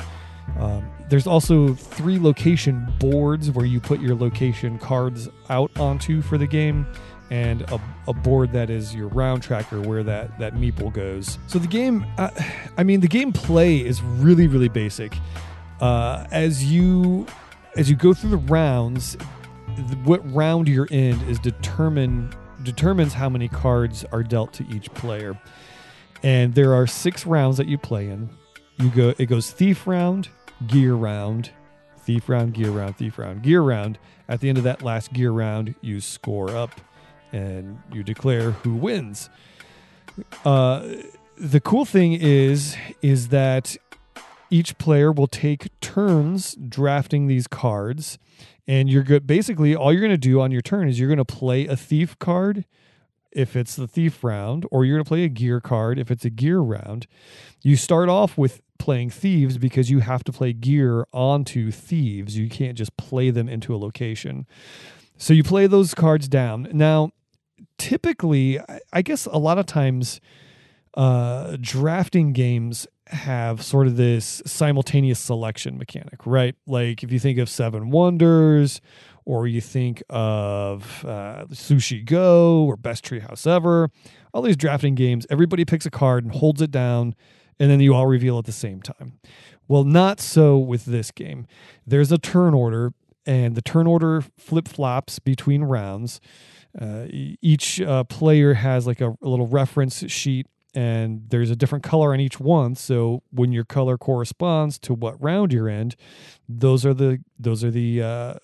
Um, 0.59 0.89
there's 1.09 1.27
also 1.27 1.75
three 1.75 2.19
location 2.19 2.93
boards 2.99 3.51
where 3.51 3.67
you 3.67 3.81
put 3.81 4.01
your 4.01 4.15
location 4.15 4.79
cards 4.79 5.29
out 5.51 5.71
onto 5.79 6.23
for 6.23 6.39
the 6.39 6.47
game 6.47 6.87
and 7.31 7.63
a, 7.63 7.81
a, 8.07 8.13
board 8.13 8.53
that 8.53 8.71
is 8.71 8.95
your 8.95 9.09
round 9.09 9.43
tracker 9.43 9.81
where 9.81 10.05
that 10.05 10.39
that 10.39 10.55
meeple 10.55 10.93
goes. 10.93 11.39
So 11.49 11.59
the 11.59 11.67
game, 11.67 12.07
uh, 12.19 12.31
I 12.77 12.85
mean, 12.85 13.01
the 13.01 13.09
game 13.09 13.33
play 13.33 13.79
is 13.79 14.03
really 14.03 14.47
really 14.47 14.69
basic. 14.69 15.17
Uh, 15.81 16.27
as 16.31 16.65
you 16.65 17.27
as 17.77 17.91
you 17.91 17.97
go 17.97 18.15
through 18.15 18.31
the 18.31 18.37
rounds, 18.37 19.17
what 20.05 20.21
round 20.33 20.69
you're 20.69 20.87
in 20.87 21.21
is 21.23 21.39
determine 21.39 22.33
determines 22.67 23.15
how 23.15 23.31
many 23.31 23.49
cards 23.49 24.05
are 24.13 24.23
dealt 24.23 24.53
to 24.55 24.67
each 24.69 24.93
player. 24.93 25.41
And 26.23 26.55
there 26.55 26.75
are 26.75 26.87
six 26.87 27.25
rounds 27.25 27.57
that 27.57 27.67
you 27.67 27.79
play 27.79 28.09
in. 28.09 28.29
You 28.79 28.91
go 28.91 29.15
it 29.17 29.27
goes 29.27 29.51
thief 29.51 29.87
round, 29.87 30.29
gear 30.67 30.95
round, 30.95 31.51
thief 32.01 32.29
round, 32.29 32.53
gear 32.53 32.71
round, 32.71 32.97
thief 32.97 33.19
round, 33.19 33.43
gear 33.43 33.63
round. 33.63 33.99
At 34.29 34.41
the 34.41 34.49
end 34.49 34.59
of 34.59 34.65
that 34.65 34.83
last 34.83 35.13
gear 35.13 35.31
round, 35.31 35.75
you 35.81 36.01
score 36.01 36.51
up 36.51 36.81
and 37.33 37.79
you 37.93 38.03
declare 38.03 38.51
who 38.51 38.75
wins. 38.75 39.31
Uh, 40.45 40.89
the 41.39 41.61
cool 41.61 41.85
thing 41.85 42.13
is 42.15 42.77
is 43.03 43.29
that 43.29 43.77
each 44.51 44.79
player 44.79 45.13
will 45.13 45.27
take 45.27 45.69
turns 45.81 46.55
drafting 46.55 47.27
these 47.27 47.47
cards 47.47 48.19
and 48.67 48.89
you're 48.89 49.03
good 49.03 49.27
basically 49.27 49.75
all 49.75 49.93
you're 49.93 50.01
going 50.01 50.11
to 50.11 50.17
do 50.17 50.41
on 50.41 50.51
your 50.51 50.61
turn 50.61 50.89
is 50.89 50.99
you're 50.99 51.09
going 51.09 51.19
to 51.19 51.25
play 51.25 51.67
a 51.67 51.77
thief 51.77 52.19
card 52.19 52.65
if 53.37 53.55
it's 53.55 53.77
the 53.77 53.87
thief 53.87 54.25
round 54.25 54.67
or 54.71 54.85
you're 54.85 54.97
going 54.97 55.05
to 55.05 55.09
play 55.09 55.25
a 55.25 55.29
gear 55.29 55.61
card 55.61 55.99
if 55.99 56.11
it's 56.11 56.25
a 56.25 56.31
gear 56.31 56.59
round. 56.59 57.07
You 57.63 57.77
start 57.77 58.09
off 58.09 58.39
with 58.39 58.63
playing 58.79 59.11
thieves 59.11 59.59
because 59.59 59.91
you 59.91 59.99
have 60.01 60.25
to 60.25 60.33
play 60.33 60.55
gear 60.55 61.07
onto 61.13 61.71
thieves. 61.71 62.39
You 62.39 62.49
can't 62.49 62.79
just 62.79 62.97
play 62.97 63.29
them 63.31 63.47
into 63.47 63.75
a 63.75 63.77
location. 63.77 64.47
So 65.19 65.35
you 65.35 65.45
play 65.45 65.67
those 65.67 65.95
cards 65.95 66.29
down. 66.29 66.69
Now 66.73 67.11
typically, 67.79 68.59
I 68.93 69.03
guess 69.03 69.27
a 69.27 69.39
lot 69.39 69.59
of 69.59 69.67
times, 69.67 70.21
uh, 70.97 71.57
drafting 71.61 72.33
games 72.33 72.87
have 73.09 73.63
sort 73.63 73.87
of 73.87 73.97
this 73.97 74.43
simultaneous 74.47 75.21
selection 75.21 75.79
mechanic, 75.79 76.27
right? 76.27 76.55
Like 76.67 77.03
if 77.03 77.13
you 77.13 77.19
think 77.19 77.39
of 77.39 77.49
Seven 77.49 77.91
Wonders, 77.91 78.81
or 79.27 79.47
you 79.47 79.61
think 79.61 80.03
of 80.09 81.05
uh, 81.05 81.45
Sushi 81.51 82.05
Go 82.05 82.65
or 82.65 82.77
Best 82.77 83.05
Treehouse 83.05 83.47
Ever, 83.47 83.91
all 84.33 84.43
these 84.43 84.57
drafting 84.57 84.95
games, 84.95 85.27
everybody 85.29 85.65
picks 85.65 85.85
a 85.85 85.91
card 85.91 86.25
and 86.25 86.33
holds 86.33 86.63
it 86.63 86.71
down, 86.71 87.15
and 87.59 87.71
then 87.71 87.81
you 87.81 87.93
all 87.93 88.07
reveal 88.07 88.39
at 88.39 88.45
the 88.45 88.53
same 88.53 88.81
time. 88.81 89.19
Well, 89.69 89.85
not 89.85 90.21
so 90.21 90.57
with 90.59 90.85
this 90.85 91.11
game. 91.11 91.47
There's 91.85 92.13
a 92.13 92.19
turn 92.19 92.55
order, 92.55 92.93
and 93.27 93.57
the 93.57 93.63
turn 93.63 93.89
order 93.89 94.23
flip 94.39 94.69
flops 94.69 95.19
between 95.19 95.65
rounds. 95.65 96.21
Uh, 96.81 97.07
each 97.11 97.81
uh, 97.81 98.05
player 98.05 98.55
has 98.55 98.87
like 98.87 99.01
a, 99.01 99.17
a, 99.23 99.29
little 99.29 99.47
reference 99.47 100.09
sheet 100.11 100.47
and 100.77 101.23
there's 101.31 101.51
a 101.51 101.57
different 101.57 101.83
color 101.83 102.13
on 102.13 102.21
each 102.21 102.39
one. 102.39 102.77
So 102.77 103.25
when 103.31 103.51
your 103.51 103.65
color 103.65 103.99
corresponds 103.99 104.79
to 104.81 104.95
what 104.95 105.21
round 105.21 105.53
you're 105.53 105.69
in 105.69 105.93
those 106.49 106.87
are 106.87 106.95
the 106.95 107.19
those 107.39 107.65
are 107.65 107.71
the 107.71 108.03
uh, 108.03 108.35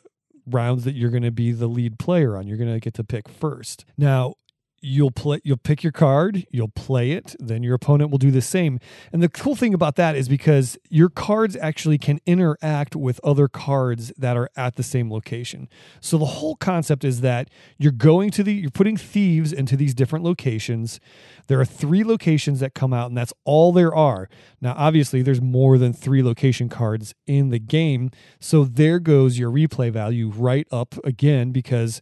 rounds 0.46 0.84
that 0.84 0.94
you're 0.94 1.10
going 1.10 1.22
to 1.22 1.30
be 1.30 1.52
the 1.52 1.68
lead 1.68 1.98
player 1.98 2.36
on. 2.36 2.46
You're 2.46 2.58
going 2.58 2.72
to 2.72 2.80
get 2.80 2.94
to 2.94 3.04
pick 3.04 3.28
first. 3.28 3.84
Now 3.96 4.34
you'll 4.82 5.10
play 5.10 5.40
you'll 5.44 5.56
pick 5.56 5.82
your 5.82 5.92
card 5.92 6.44
you'll 6.50 6.68
play 6.68 7.12
it 7.12 7.36
then 7.38 7.62
your 7.62 7.74
opponent 7.74 8.10
will 8.10 8.18
do 8.18 8.30
the 8.30 8.40
same. 8.40 8.78
And 9.12 9.22
the 9.22 9.28
cool 9.28 9.56
thing 9.56 9.74
about 9.74 9.96
that 9.96 10.16
is 10.16 10.28
because 10.28 10.76
your 10.88 11.08
cards 11.08 11.56
actually 11.56 11.98
can 11.98 12.20
interact 12.26 12.94
with 12.96 13.20
other 13.24 13.48
cards 13.48 14.12
that 14.18 14.36
are 14.36 14.50
at 14.56 14.76
the 14.76 14.82
same 14.82 15.10
location. 15.10 15.68
So 16.00 16.18
the 16.18 16.24
whole 16.24 16.56
concept 16.56 17.04
is 17.04 17.20
that 17.20 17.48
you're 17.78 17.92
going 17.92 18.30
to 18.32 18.42
the 18.42 18.52
you're 18.52 18.70
putting 18.70 18.96
thieves 18.96 19.52
into 19.52 19.76
these 19.76 19.94
different 19.94 20.24
locations. 20.24 21.00
There 21.48 21.60
are 21.60 21.64
three 21.64 22.04
locations 22.04 22.60
that 22.60 22.74
come 22.74 22.92
out 22.92 23.08
and 23.08 23.16
that's 23.16 23.32
all 23.44 23.72
there 23.72 23.94
are. 23.94 24.28
Now 24.60 24.74
obviously 24.76 25.22
there's 25.22 25.40
more 25.40 25.78
than 25.78 25.92
three 25.92 26.22
location 26.22 26.68
cards 26.68 27.14
in 27.26 27.50
the 27.50 27.58
game 27.58 28.10
so 28.40 28.64
there 28.64 28.98
goes 28.98 29.38
your 29.38 29.50
replay 29.50 29.90
value 29.90 30.28
right 30.28 30.66
up 30.70 30.94
again 31.04 31.52
because 31.52 32.00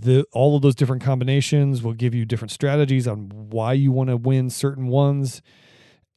the 0.00 0.24
all 0.32 0.56
of 0.56 0.62
those 0.62 0.74
different 0.74 1.02
combinations 1.02 1.82
will 1.82 1.92
give 1.92 2.14
you 2.14 2.24
different 2.24 2.50
strategies 2.50 3.06
on 3.06 3.30
why 3.30 3.72
you 3.72 3.92
want 3.92 4.10
to 4.10 4.16
win 4.16 4.50
certain 4.50 4.88
ones. 4.88 5.42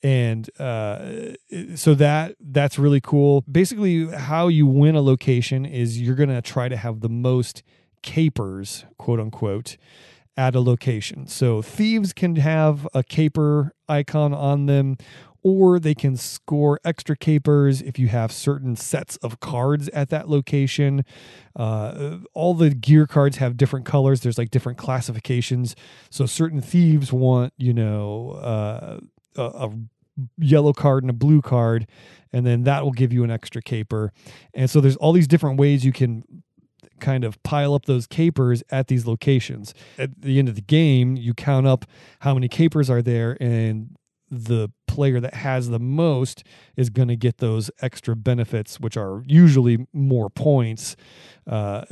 And 0.03 0.49
uh, 0.59 1.33
so 1.75 1.93
that 1.95 2.35
that's 2.39 2.79
really 2.79 3.01
cool. 3.01 3.41
Basically 3.41 4.07
how 4.07 4.47
you 4.47 4.65
win 4.65 4.95
a 4.95 5.01
location 5.01 5.65
is 5.65 6.01
you're 6.01 6.15
going 6.15 6.29
to 6.29 6.41
try 6.41 6.69
to 6.69 6.77
have 6.77 7.01
the 7.01 7.09
most 7.09 7.61
capers 8.01 8.85
quote 8.97 9.19
unquote 9.19 9.77
at 10.37 10.55
a 10.55 10.59
location. 10.59 11.27
So 11.27 11.61
thieves 11.61 12.13
can 12.13 12.35
have 12.37 12.87
a 12.93 13.03
caper 13.03 13.73
icon 13.87 14.33
on 14.33 14.65
them 14.65 14.97
or 15.43 15.79
they 15.79 15.95
can 15.95 16.15
score 16.15 16.79
extra 16.83 17.15
capers 17.15 17.81
if 17.81 17.97
you 17.97 18.07
have 18.07 18.31
certain 18.31 18.75
sets 18.75 19.17
of 19.17 19.39
cards 19.39 19.89
at 19.89 20.09
that 20.09 20.29
location. 20.29 21.03
Uh, 21.55 22.17
all 22.33 22.53
the 22.53 22.69
gear 22.69 23.07
cards 23.07 23.37
have 23.37 23.57
different 23.57 23.85
colors. 23.85 24.21
There's 24.21 24.37
like 24.37 24.51
different 24.51 24.77
classifications. 24.77 25.75
So 26.09 26.25
certain 26.25 26.61
thieves 26.61 27.11
want, 27.11 27.53
you 27.57 27.73
know, 27.73 28.31
uh, 28.31 28.99
a, 29.35 29.43
a 29.67 29.71
yellow 30.37 30.73
card 30.73 31.03
and 31.03 31.09
a 31.09 31.13
blue 31.13 31.41
card, 31.41 31.87
and 32.31 32.45
then 32.45 32.63
that 32.63 32.83
will 32.83 32.91
give 32.91 33.11
you 33.11 33.23
an 33.23 33.31
extra 33.31 33.61
caper. 33.61 34.11
And 34.53 34.69
so 34.69 34.81
there's 34.81 34.97
all 34.97 35.13
these 35.13 35.27
different 35.27 35.59
ways 35.59 35.83
you 35.85 35.91
can 35.91 36.23
kind 36.99 37.23
of 37.23 37.41
pile 37.43 37.73
up 37.73 37.85
those 37.85 38.05
capers 38.07 38.63
at 38.69 38.87
these 38.87 39.07
locations. 39.07 39.73
At 39.97 40.21
the 40.21 40.37
end 40.37 40.47
of 40.47 40.55
the 40.55 40.61
game, 40.61 41.15
you 41.15 41.33
count 41.33 41.65
up 41.65 41.85
how 42.19 42.33
many 42.33 42.47
capers 42.47 42.89
are 42.89 43.01
there, 43.01 43.37
and 43.41 43.95
the 44.31 44.69
player 44.87 45.19
that 45.19 45.35
has 45.35 45.69
the 45.69 45.79
most 45.79 46.43
is 46.75 46.89
going 46.89 47.09
to 47.09 47.15
get 47.15 47.37
those 47.37 47.69
extra 47.81 48.15
benefits, 48.15 48.79
which 48.79 48.97
are 48.97 49.23
usually 49.27 49.85
more 49.93 50.29
points. 50.29 50.95
Uh, 51.45 51.85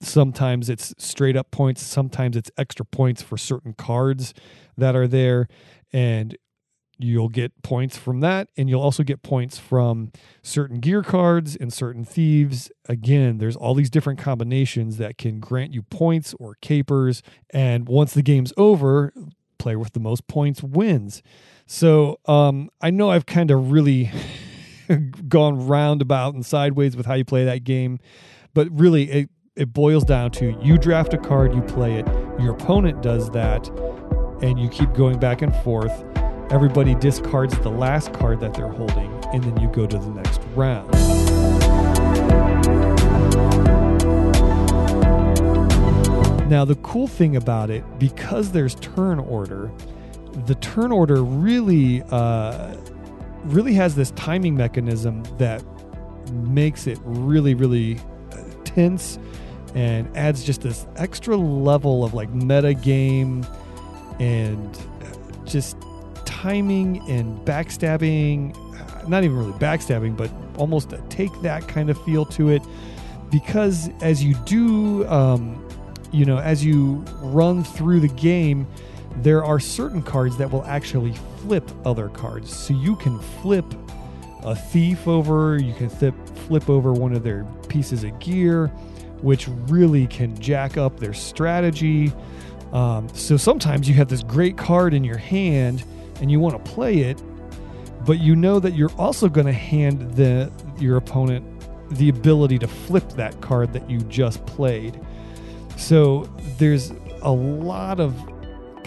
sometimes 0.00 0.68
it's 0.68 0.94
straight 0.98 1.36
up 1.36 1.50
points, 1.50 1.82
sometimes 1.82 2.36
it's 2.36 2.50
extra 2.56 2.84
points 2.84 3.22
for 3.22 3.36
certain 3.36 3.72
cards 3.72 4.34
that 4.76 4.94
are 4.94 5.08
there. 5.08 5.48
And 5.92 6.36
you'll 6.98 7.28
get 7.28 7.62
points 7.62 7.96
from 7.96 8.20
that 8.20 8.48
and 8.56 8.68
you'll 8.68 8.82
also 8.82 9.02
get 9.04 9.22
points 9.22 9.56
from 9.56 10.10
certain 10.42 10.80
gear 10.80 11.02
cards 11.02 11.54
and 11.54 11.72
certain 11.72 12.04
thieves 12.04 12.72
again 12.88 13.38
there's 13.38 13.54
all 13.54 13.72
these 13.72 13.88
different 13.88 14.18
combinations 14.18 14.96
that 14.96 15.16
can 15.16 15.38
grant 15.38 15.72
you 15.72 15.80
points 15.82 16.34
or 16.40 16.56
capers 16.60 17.22
and 17.50 17.88
once 17.88 18.14
the 18.14 18.22
game's 18.22 18.52
over 18.56 19.12
player 19.58 19.78
with 19.78 19.92
the 19.92 20.00
most 20.00 20.26
points 20.26 20.62
wins 20.62 21.22
so 21.68 22.18
um, 22.24 22.70
I 22.80 22.88
know 22.88 23.10
I've 23.10 23.26
kind 23.26 23.50
of 23.50 23.70
really 23.70 24.10
gone 25.28 25.66
roundabout 25.66 26.34
and 26.34 26.44
sideways 26.44 26.96
with 26.96 27.04
how 27.04 27.12
you 27.12 27.26
play 27.26 27.44
that 27.44 27.62
game, 27.62 27.98
but 28.54 28.68
really 28.72 29.10
it, 29.10 29.30
it 29.54 29.74
boils 29.74 30.04
down 30.04 30.30
to 30.30 30.58
you 30.62 30.78
draft 30.78 31.12
a 31.12 31.18
card, 31.18 31.54
you 31.54 31.60
play 31.60 31.98
it, 31.98 32.06
your 32.40 32.54
opponent 32.54 33.02
does 33.02 33.30
that, 33.32 33.68
and 34.40 34.58
you 34.58 34.70
keep 34.70 34.94
going 34.94 35.20
back 35.20 35.42
and 35.42 35.54
forth. 35.56 35.92
Everybody 36.50 36.94
discards 36.94 37.56
the 37.58 37.68
last 37.68 38.14
card 38.14 38.40
that 38.40 38.54
they're 38.54 38.68
holding, 38.68 39.12
and 39.34 39.44
then 39.44 39.60
you 39.60 39.68
go 39.68 39.86
to 39.86 39.98
the 39.98 40.08
next 40.08 40.40
round. 40.54 40.90
Now, 46.48 46.64
the 46.64 46.76
cool 46.76 47.06
thing 47.06 47.36
about 47.36 47.68
it, 47.68 47.84
because 47.98 48.52
there's 48.52 48.74
turn 48.76 49.18
order, 49.18 49.70
the 50.46 50.54
turn 50.56 50.92
order 50.92 51.22
really 51.22 52.02
uh, 52.10 52.76
really 53.44 53.74
has 53.74 53.94
this 53.94 54.10
timing 54.12 54.56
mechanism 54.56 55.22
that 55.38 55.62
makes 56.32 56.86
it 56.86 56.98
really 57.04 57.54
really 57.54 57.98
uh, 58.32 58.42
tense 58.64 59.18
and 59.74 60.14
adds 60.16 60.44
just 60.44 60.62
this 60.62 60.86
extra 60.96 61.36
level 61.36 62.04
of 62.04 62.14
like 62.14 62.30
meta 62.30 62.74
game 62.74 63.46
and 64.18 64.76
uh, 65.02 65.44
just 65.44 65.76
timing 66.24 66.98
and 67.08 67.38
backstabbing 67.46 68.56
uh, 68.56 69.08
not 69.08 69.24
even 69.24 69.36
really 69.36 69.52
backstabbing 69.58 70.16
but 70.16 70.30
almost 70.58 70.92
a 70.92 70.98
take 71.08 71.32
that 71.42 71.66
kind 71.68 71.90
of 71.90 72.02
feel 72.04 72.24
to 72.24 72.50
it. 72.50 72.62
Because 73.30 73.90
as 74.00 74.22
you 74.22 74.34
do 74.44 75.06
um, 75.08 75.64
you 76.12 76.24
know 76.24 76.38
as 76.38 76.64
you 76.64 77.04
run 77.20 77.64
through 77.64 78.00
the 78.00 78.08
game 78.08 78.66
there 79.22 79.44
are 79.44 79.58
certain 79.58 80.02
cards 80.02 80.36
that 80.38 80.50
will 80.50 80.64
actually 80.64 81.14
flip 81.38 81.70
other 81.84 82.08
cards. 82.08 82.54
So 82.54 82.74
you 82.74 82.96
can 82.96 83.18
flip 83.18 83.64
a 84.42 84.54
thief 84.54 85.06
over, 85.08 85.58
you 85.58 85.74
can 85.74 85.88
flip, 85.88 86.14
flip 86.46 86.68
over 86.68 86.92
one 86.92 87.12
of 87.12 87.22
their 87.22 87.44
pieces 87.68 88.04
of 88.04 88.18
gear, 88.18 88.68
which 89.20 89.48
really 89.66 90.06
can 90.06 90.38
jack 90.40 90.76
up 90.76 91.00
their 91.00 91.14
strategy. 91.14 92.12
Um, 92.72 93.08
so 93.14 93.36
sometimes 93.36 93.88
you 93.88 93.94
have 93.94 94.08
this 94.08 94.22
great 94.22 94.56
card 94.56 94.94
in 94.94 95.04
your 95.04 95.18
hand 95.18 95.84
and 96.20 96.30
you 96.30 96.38
want 96.38 96.64
to 96.64 96.70
play 96.70 96.98
it, 96.98 97.20
but 98.04 98.20
you 98.20 98.36
know 98.36 98.60
that 98.60 98.74
you're 98.74 98.92
also 98.98 99.28
going 99.28 99.46
to 99.46 99.52
hand 99.52 100.14
the 100.14 100.52
your 100.78 100.96
opponent 100.96 101.44
the 101.90 102.08
ability 102.08 102.58
to 102.58 102.68
flip 102.68 103.08
that 103.10 103.40
card 103.40 103.72
that 103.72 103.88
you 103.90 103.98
just 104.02 104.44
played. 104.46 105.00
So 105.76 106.28
there's 106.58 106.92
a 107.22 107.32
lot 107.32 108.00
of 108.00 108.14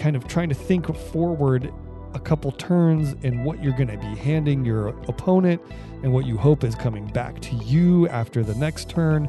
kind 0.02 0.16
of 0.16 0.26
trying 0.26 0.48
to 0.48 0.54
think 0.54 0.92
forward 0.96 1.72
a 2.14 2.18
couple 2.18 2.50
turns 2.50 3.14
in 3.22 3.44
what 3.44 3.62
you're 3.62 3.72
going 3.72 3.88
to 3.88 3.96
be 3.98 4.16
handing 4.16 4.64
your 4.64 4.88
opponent 5.06 5.62
and 6.02 6.12
what 6.12 6.26
you 6.26 6.36
hope 6.36 6.64
is 6.64 6.74
coming 6.74 7.06
back 7.06 7.38
to 7.40 7.54
you 7.56 8.08
after 8.08 8.42
the 8.42 8.54
next 8.56 8.90
turn 8.90 9.26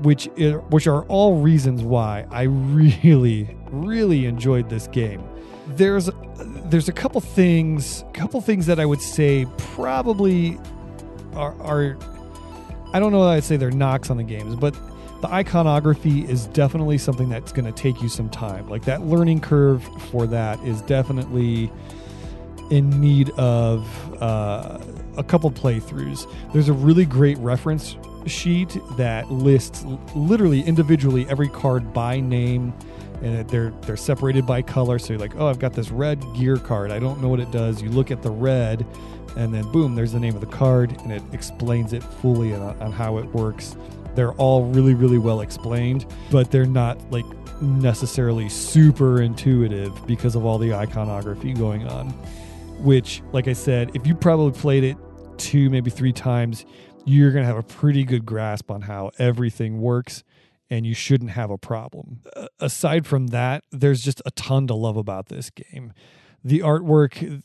which 0.00 0.28
which 0.70 0.86
are 0.86 1.02
all 1.04 1.42
reasons 1.42 1.82
why 1.82 2.24
I 2.30 2.42
really 2.44 3.54
really 3.70 4.24
enjoyed 4.24 4.70
this 4.70 4.86
game. 4.86 5.22
There's 5.66 6.08
there's 6.70 6.88
a 6.88 6.92
couple 6.92 7.20
things 7.20 8.04
couple 8.14 8.40
things 8.40 8.64
that 8.66 8.80
I 8.80 8.86
would 8.86 9.02
say 9.02 9.46
probably 9.58 10.58
are, 11.34 11.60
are 11.60 11.98
I 12.94 13.00
don't 13.00 13.12
know 13.12 13.24
that 13.24 13.32
I'd 13.32 13.44
say 13.44 13.58
they're 13.58 13.70
knocks 13.70 14.08
on 14.08 14.16
the 14.16 14.22
games, 14.22 14.54
but 14.54 14.74
the 15.20 15.28
iconography 15.28 16.24
is 16.24 16.46
definitely 16.48 16.98
something 16.98 17.28
that's 17.28 17.52
going 17.52 17.64
to 17.64 17.72
take 17.72 18.00
you 18.00 18.08
some 18.08 18.28
time. 18.28 18.68
Like 18.68 18.84
that 18.84 19.02
learning 19.02 19.40
curve 19.40 19.82
for 20.10 20.26
that 20.28 20.60
is 20.64 20.80
definitely 20.82 21.70
in 22.70 23.00
need 23.00 23.30
of 23.30 24.22
uh, 24.22 24.78
a 25.16 25.24
couple 25.24 25.50
playthroughs. 25.50 26.30
There's 26.52 26.68
a 26.68 26.72
really 26.72 27.04
great 27.04 27.38
reference 27.38 27.96
sheet 28.26 28.76
that 28.96 29.30
lists 29.30 29.84
literally 30.14 30.60
individually 30.62 31.26
every 31.28 31.48
card 31.48 31.92
by 31.92 32.20
name 32.20 32.74
and 33.22 33.48
they're 33.48 33.70
they're 33.82 33.96
separated 33.96 34.46
by 34.46 34.60
color 34.60 34.98
so 34.98 35.12
you're 35.12 35.20
like 35.20 35.34
oh 35.36 35.46
i've 35.46 35.58
got 35.58 35.72
this 35.72 35.90
red 35.90 36.22
gear 36.34 36.56
card 36.56 36.90
i 36.90 36.98
don't 36.98 37.22
know 37.22 37.28
what 37.28 37.40
it 37.40 37.50
does 37.50 37.80
you 37.80 37.88
look 37.88 38.10
at 38.10 38.22
the 38.22 38.30
red 38.30 38.86
and 39.36 39.54
then 39.54 39.70
boom 39.72 39.94
there's 39.94 40.12
the 40.12 40.20
name 40.20 40.34
of 40.34 40.40
the 40.40 40.46
card 40.46 40.90
and 41.02 41.12
it 41.12 41.22
explains 41.32 41.92
it 41.92 42.02
fully 42.02 42.54
on, 42.54 42.78
on 42.80 42.92
how 42.92 43.18
it 43.18 43.24
works 43.26 43.76
they're 44.18 44.32
all 44.32 44.64
really, 44.64 44.94
really 44.94 45.16
well 45.16 45.42
explained, 45.42 46.04
but 46.32 46.50
they're 46.50 46.66
not 46.66 46.98
like 47.12 47.24
necessarily 47.62 48.48
super 48.48 49.22
intuitive 49.22 50.04
because 50.08 50.34
of 50.34 50.44
all 50.44 50.58
the 50.58 50.74
iconography 50.74 51.52
going 51.52 51.86
on. 51.86 52.08
Which, 52.80 53.22
like 53.30 53.46
I 53.46 53.52
said, 53.52 53.92
if 53.94 54.08
you 54.08 54.16
probably 54.16 54.58
played 54.58 54.82
it 54.82 54.96
two, 55.36 55.70
maybe 55.70 55.88
three 55.88 56.12
times, 56.12 56.66
you're 57.04 57.30
going 57.30 57.44
to 57.44 57.46
have 57.46 57.58
a 57.58 57.62
pretty 57.62 58.02
good 58.02 58.26
grasp 58.26 58.72
on 58.72 58.82
how 58.82 59.12
everything 59.20 59.80
works 59.80 60.24
and 60.68 60.84
you 60.84 60.94
shouldn't 60.94 61.30
have 61.30 61.50
a 61.52 61.58
problem. 61.58 62.22
Uh, 62.34 62.48
aside 62.58 63.06
from 63.06 63.28
that, 63.28 63.62
there's 63.70 64.02
just 64.02 64.20
a 64.26 64.32
ton 64.32 64.66
to 64.66 64.74
love 64.74 64.96
about 64.96 65.26
this 65.26 65.48
game. 65.48 65.92
The 66.42 66.58
artwork, 66.58 67.40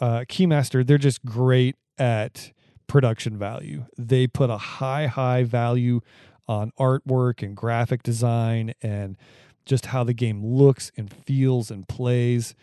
uh, 0.00 0.20
Keymaster, 0.28 0.86
they're 0.86 0.96
just 0.96 1.24
great 1.24 1.74
at 1.98 2.52
production 2.88 3.38
value. 3.38 3.86
They 3.96 4.26
put 4.26 4.50
a 4.50 4.58
high, 4.58 5.06
high 5.06 5.44
value 5.44 6.00
on 6.48 6.72
artwork 6.78 7.42
and 7.42 7.56
graphic 7.56 8.02
design 8.02 8.74
and 8.82 9.16
just 9.64 9.86
how 9.86 10.02
the 10.02 10.14
game 10.14 10.44
looks 10.44 10.90
and 10.96 11.12
feels 11.12 11.70
and 11.70 11.86
plays. 11.86 12.54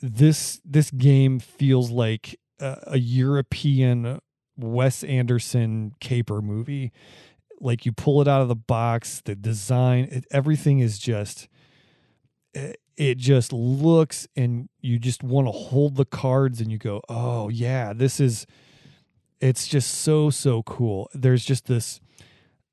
This 0.00 0.60
this 0.64 0.90
game 0.90 1.40
feels 1.40 1.90
like 1.90 2.38
a, 2.60 2.78
a 2.86 2.98
European 2.98 4.20
Wes 4.56 5.04
Anderson 5.04 5.92
caper 6.00 6.40
movie. 6.40 6.92
Like 7.60 7.84
you 7.84 7.92
pull 7.92 8.20
it 8.22 8.28
out 8.28 8.40
of 8.40 8.48
the 8.48 8.56
box, 8.56 9.20
the 9.24 9.34
design, 9.34 10.08
it, 10.10 10.24
everything 10.30 10.78
is 10.78 10.98
just 10.98 11.48
eh, 12.54 12.72
it 12.96 13.18
just 13.18 13.52
looks 13.52 14.28
and 14.36 14.68
you 14.80 14.98
just 14.98 15.22
want 15.22 15.46
to 15.48 15.52
hold 15.52 15.96
the 15.96 16.04
cards 16.04 16.60
and 16.60 16.70
you 16.70 16.78
go, 16.78 17.00
"Oh 17.08 17.48
yeah, 17.48 17.92
this 17.92 18.20
is 18.20 18.46
it's 19.42 19.68
just 19.68 19.90
so 19.92 20.30
so 20.30 20.62
cool." 20.62 21.10
There's 21.14 21.44
just 21.44 21.66
this 21.66 22.00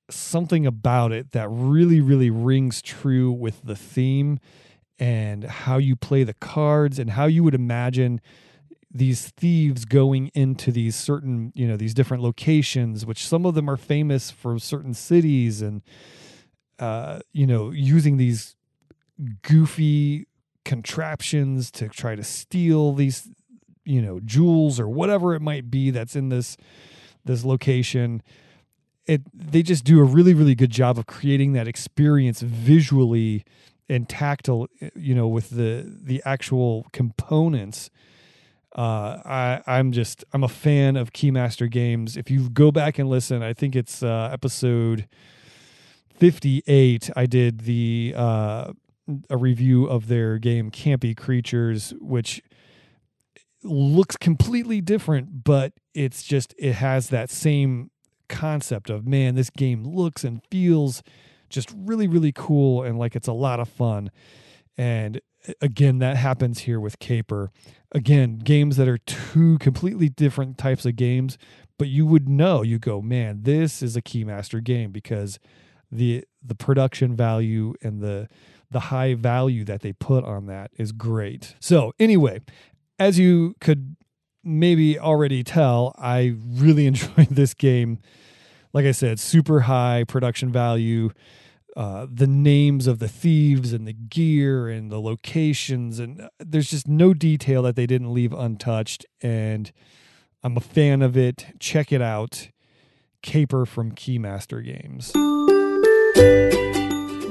something 0.09 0.65
about 0.65 1.11
it 1.11 1.31
that 1.31 1.47
really 1.49 2.01
really 2.01 2.29
rings 2.29 2.81
true 2.81 3.31
with 3.31 3.61
the 3.63 3.75
theme 3.75 4.39
and 4.97 5.43
how 5.45 5.77
you 5.77 5.95
play 5.95 6.23
the 6.23 6.33
cards 6.33 6.99
and 6.99 7.11
how 7.11 7.25
you 7.25 7.43
would 7.43 7.53
imagine 7.55 8.19
these 8.91 9.29
thieves 9.37 9.85
going 9.85 10.31
into 10.33 10.71
these 10.71 10.95
certain 10.95 11.51
you 11.55 11.67
know 11.67 11.77
these 11.77 11.93
different 11.93 12.23
locations 12.23 13.05
which 13.05 13.27
some 13.27 13.45
of 13.45 13.53
them 13.53 13.69
are 13.69 13.77
famous 13.77 14.31
for 14.31 14.57
certain 14.57 14.93
cities 14.93 15.61
and 15.61 15.83
uh 16.79 17.19
you 17.31 17.45
know 17.45 17.69
using 17.69 18.17
these 18.17 18.55
goofy 19.43 20.25
contraptions 20.65 21.69
to 21.71 21.87
try 21.87 22.15
to 22.15 22.23
steal 22.23 22.93
these 22.93 23.29
you 23.89 24.01
know 24.01 24.19
jewels 24.19 24.79
or 24.79 24.87
whatever 24.87 25.33
it 25.33 25.41
might 25.41 25.71
be 25.71 25.89
that's 25.89 26.15
in 26.15 26.29
this 26.29 26.55
this 27.25 27.43
location 27.43 28.21
it 29.07 29.21
they 29.33 29.63
just 29.63 29.83
do 29.83 29.99
a 29.99 30.03
really 30.03 30.33
really 30.33 30.55
good 30.55 30.69
job 30.69 30.99
of 30.99 31.07
creating 31.07 31.53
that 31.53 31.67
experience 31.67 32.41
visually 32.41 33.43
and 33.89 34.07
tactile 34.07 34.67
you 34.95 35.15
know 35.15 35.27
with 35.27 35.49
the 35.49 35.83
the 35.85 36.21
actual 36.23 36.85
components 36.93 37.89
uh, 38.75 39.19
I, 39.25 39.61
I'm 39.65 39.91
just 39.91 40.23
I'm 40.31 40.43
a 40.43 40.47
fan 40.47 40.95
of 40.95 41.11
Keymaster 41.11 41.69
games. 41.69 42.15
If 42.15 42.29
you 42.29 42.51
go 42.51 42.71
back 42.71 42.99
and 42.99 43.09
listen, 43.09 43.41
I 43.41 43.51
think 43.51 43.75
it's 43.75 44.03
uh, 44.03 44.29
episode 44.31 45.07
58. 46.13 47.09
I 47.15 47.25
did 47.25 47.61
the 47.61 48.13
uh, 48.15 48.73
a 49.29 49.37
review 49.37 49.85
of 49.85 50.07
their 50.07 50.37
game 50.37 50.69
Campy 50.69 51.17
Creatures, 51.17 51.93
which 51.99 52.43
looks 53.63 54.17
completely 54.17 54.81
different, 54.81 55.43
but 55.43 55.73
it's 55.93 56.23
just 56.23 56.53
it 56.57 56.73
has 56.73 57.09
that 57.09 57.29
same 57.29 57.91
concept 58.27 58.89
of 58.89 59.07
man, 59.07 59.35
this 59.35 59.49
game 59.49 59.83
looks 59.83 60.23
and 60.23 60.41
feels 60.51 61.01
just 61.49 61.73
really 61.75 62.07
really 62.07 62.31
cool 62.31 62.83
and 62.83 62.99
like 62.99 63.15
it's 63.15 63.27
a 63.27 63.33
lot 63.33 63.59
of 63.59 63.67
fun. 63.67 64.11
And 64.77 65.19
again, 65.61 65.99
that 65.99 66.15
happens 66.15 66.59
here 66.59 66.79
with 66.79 66.99
Caper 66.99 67.51
again, 67.91 68.37
games 68.39 68.77
that 68.77 68.87
are 68.87 68.97
two 68.97 69.57
completely 69.59 70.09
different 70.09 70.57
types 70.57 70.85
of 70.85 70.95
games, 70.95 71.37
but 71.77 71.87
you 71.87 72.05
would 72.05 72.27
know, 72.27 72.61
you 72.61 72.77
go, 72.77 73.01
man, 73.01 73.41
this 73.43 73.81
is 73.81 73.95
a 73.95 74.01
Keymaster 74.01 74.63
game 74.63 74.91
because 74.91 75.39
the 75.91 76.23
the 76.43 76.55
production 76.55 77.15
value 77.15 77.73
and 77.81 78.01
the 78.01 78.27
the 78.71 78.79
high 78.79 79.15
value 79.15 79.63
that 79.65 79.81
they 79.81 79.93
put 79.93 80.23
on 80.23 80.45
that 80.45 80.71
is 80.77 80.91
great. 80.91 81.55
So, 81.59 81.93
anyway, 81.99 82.41
as 82.99 83.17
you 83.17 83.55
could 83.59 83.95
maybe 84.43 84.99
already 84.99 85.43
tell, 85.43 85.95
I 85.97 86.35
really 86.45 86.85
enjoyed 86.91 87.29
this 87.29 87.53
game. 87.53 87.99
Like 88.73 88.85
I 88.85 88.91
said, 88.91 89.19
super 89.19 89.61
high 89.61 90.03
production 90.07 90.51
value. 90.51 91.11
Uh, 91.75 92.07
the 92.11 92.27
names 92.27 92.87
of 92.87 92.99
the 92.99 93.07
thieves 93.07 93.73
and 93.73 93.87
the 93.87 93.93
gear 93.93 94.67
and 94.67 94.91
the 94.91 94.99
locations 94.99 95.99
and 95.99 96.19
uh, 96.21 96.29
there's 96.39 96.69
just 96.69 96.87
no 96.87 97.13
detail 97.13 97.61
that 97.61 97.75
they 97.75 97.85
didn't 97.85 98.11
leave 98.11 98.33
untouched 98.33 99.05
and 99.21 99.71
i'm 100.43 100.57
a 100.57 100.61
fan 100.61 101.01
of 101.01 101.15
it. 101.15 101.45
Check 101.59 101.91
it 101.91 102.01
out. 102.01 102.49
Caper 103.21 103.65
from 103.65 103.91
keymaster 103.91 104.65
games 104.65 105.13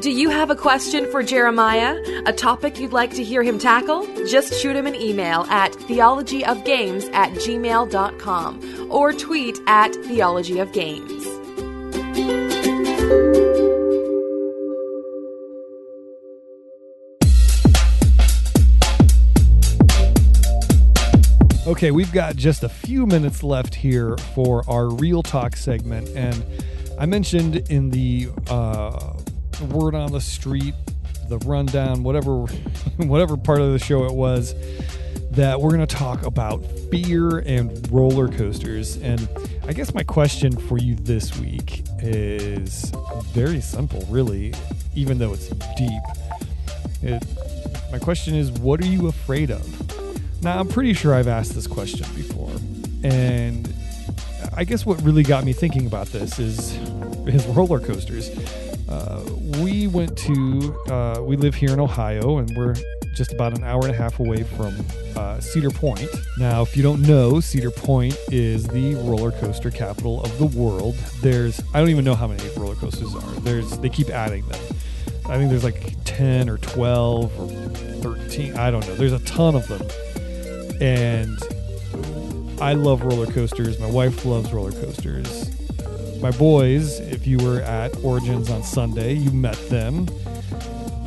do 0.00 0.10
you 0.12 0.30
have 0.30 0.50
a 0.50 0.54
question 0.54 1.10
for 1.10 1.22
Jeremiah? 1.24 1.96
A 2.26 2.32
topic 2.32 2.78
you'd 2.78 2.92
like 2.92 3.14
to 3.14 3.24
hear 3.24 3.42
him 3.42 3.58
tackle? 3.58 4.06
Just 4.26 4.54
shoot 4.54 4.76
him 4.76 4.86
an 4.86 4.94
email 4.94 5.40
at 5.50 5.72
theologyofgames 5.72 7.12
at 7.12 7.32
gmail.com 7.32 8.92
or 8.92 9.12
tweet 9.12 9.58
at 9.66 9.92
theologyofgames. 9.92 11.26
Okay, 21.66 21.90
we've 21.90 22.12
got 22.12 22.36
just 22.36 22.62
a 22.62 22.68
few 22.68 23.04
minutes 23.04 23.42
left 23.42 23.74
here 23.74 24.16
for 24.34 24.64
our 24.70 24.88
real 24.88 25.22
talk 25.22 25.54
segment, 25.56 26.08
and 26.16 26.44
I 26.98 27.06
mentioned 27.06 27.56
in 27.70 27.90
the 27.90 28.30
uh, 28.48 29.12
word 29.60 29.94
on 29.94 30.12
the 30.12 30.20
street, 30.20 30.74
the 31.28 31.38
rundown, 31.38 32.02
whatever, 32.02 32.42
whatever 32.96 33.36
part 33.36 33.60
of 33.60 33.72
the 33.72 33.78
show 33.78 34.04
it 34.04 34.12
was, 34.12 34.54
that 35.30 35.60
we're 35.60 35.70
going 35.70 35.86
to 35.86 35.96
talk 35.96 36.24
about 36.24 36.64
fear 36.90 37.38
and 37.38 37.90
roller 37.92 38.28
coasters. 38.28 38.96
And 38.96 39.28
I 39.66 39.72
guess 39.72 39.94
my 39.94 40.02
question 40.02 40.56
for 40.56 40.78
you 40.78 40.94
this 40.94 41.38
week 41.38 41.84
is 42.00 42.90
very 43.32 43.60
simple, 43.60 44.04
really, 44.08 44.54
even 44.94 45.18
though 45.18 45.32
it's 45.32 45.48
deep. 45.76 46.02
It, 47.02 47.24
my 47.92 47.98
question 47.98 48.34
is, 48.34 48.50
what 48.50 48.80
are 48.80 48.86
you 48.86 49.08
afraid 49.08 49.50
of? 49.50 50.42
Now, 50.42 50.58
I'm 50.58 50.68
pretty 50.68 50.94
sure 50.94 51.14
I've 51.14 51.28
asked 51.28 51.54
this 51.54 51.66
question 51.66 52.06
before, 52.14 52.52
and 53.02 53.72
I 54.56 54.64
guess 54.64 54.86
what 54.86 55.00
really 55.02 55.22
got 55.22 55.44
me 55.44 55.52
thinking 55.52 55.86
about 55.86 56.08
this 56.08 56.38
is 56.38 56.76
is 57.26 57.46
roller 57.46 57.80
coasters. 57.80 58.30
Uh, 58.88 59.22
we 59.60 59.86
went 59.86 60.16
to 60.16 60.76
uh, 60.90 61.20
we 61.22 61.36
live 61.36 61.54
here 61.54 61.72
in 61.72 61.80
Ohio, 61.80 62.38
and 62.38 62.50
we're 62.56 62.74
just 63.14 63.32
about 63.32 63.56
an 63.56 63.64
hour 63.64 63.80
and 63.82 63.90
a 63.90 63.96
half 63.96 64.20
away 64.20 64.44
from 64.44 64.74
uh, 65.16 65.40
Cedar 65.40 65.70
Point. 65.70 66.08
Now, 66.38 66.62
if 66.62 66.76
you 66.76 66.82
don't 66.82 67.02
know, 67.02 67.40
Cedar 67.40 67.70
Point 67.70 68.16
is 68.30 68.66
the 68.66 68.94
roller 68.94 69.32
coaster 69.32 69.70
capital 69.70 70.22
of 70.22 70.38
the 70.38 70.46
world. 70.46 70.94
There's 71.20 71.60
I 71.74 71.80
don't 71.80 71.90
even 71.90 72.04
know 72.04 72.14
how 72.14 72.28
many 72.28 72.48
roller 72.56 72.76
coasters 72.76 73.14
are. 73.14 73.40
There's 73.40 73.78
they 73.78 73.88
keep 73.88 74.08
adding 74.08 74.46
them. 74.48 74.60
I 75.26 75.36
think 75.36 75.50
there's 75.50 75.64
like 75.64 75.94
10 76.04 76.48
or 76.48 76.56
12 76.56 77.38
or 77.38 77.48
13. 78.00 78.56
I 78.56 78.70
don't 78.70 78.86
know. 78.86 78.94
There's 78.94 79.12
a 79.12 79.18
ton 79.20 79.54
of 79.54 79.68
them 79.68 79.82
and 80.80 81.38
I 82.60 82.72
love 82.72 83.02
roller 83.02 83.26
coasters. 83.26 83.78
My 83.78 83.90
wife 83.90 84.24
loves 84.24 84.52
roller 84.52 84.72
coasters. 84.72 85.50
My 86.20 86.32
boys, 86.32 86.98
if 86.98 87.28
you 87.28 87.38
were 87.38 87.60
at 87.60 87.96
Origins 88.02 88.50
on 88.50 88.64
Sunday, 88.64 89.12
you 89.12 89.30
met 89.30 89.56
them. 89.68 90.08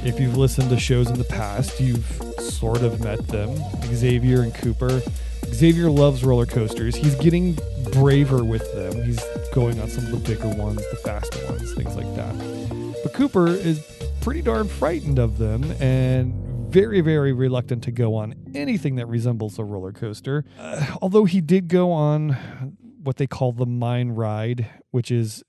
If 0.06 0.22
you've 0.22 0.38
listened 0.38 0.70
to 0.70 0.80
shows 0.80 1.10
in 1.10 1.18
the 1.18 1.26
past, 1.26 1.82
you've 1.82 2.06
sort 2.40 2.82
of 2.82 3.02
met 3.02 3.28
them. 3.28 3.54
Xavier 3.94 4.42
and 4.42 4.56
Cooper. 4.56 5.02
Xavier 5.48 5.90
loves 5.90 6.24
roller 6.24 6.46
coasters. 6.46 6.96
He's 6.96 7.16
getting 7.16 7.58
braver 7.92 8.46
with 8.46 8.74
them. 8.74 9.04
He's 9.04 9.20
going 9.54 9.82
on 9.82 9.90
some 9.90 10.06
of 10.06 10.12
the 10.12 10.18
bigger 10.18 10.48
ones, 10.48 10.78
the 10.78 10.98
faster 11.04 11.46
ones, 11.46 11.74
things 11.74 11.94
like 11.96 12.16
that. 12.16 12.96
But 13.04 13.14
Cooper 13.14 13.48
is 13.48 13.86
pretty 14.22 14.42
darn 14.42 14.70
frightened 14.70 15.20
of 15.20 15.38
them 15.38 15.72
and 15.82 16.34
very, 16.72 17.02
very 17.02 17.34
reluctant 17.34 17.84
to 17.84 17.92
go 17.92 18.16
on 18.16 18.34
anything 18.56 18.96
that 18.96 19.08
resembles 19.08 19.60
a 19.60 19.64
roller 19.66 19.92
coaster. 19.92 20.46
Uh, 20.58 20.96
although 21.02 21.26
he 21.26 21.42
did 21.42 21.68
go 21.68 21.92
on 21.92 22.78
what 23.04 23.18
they 23.18 23.28
call 23.28 23.52
the 23.52 23.66
mine 23.66 24.10
ride, 24.10 24.68
which 24.92 25.12
is 25.12 25.44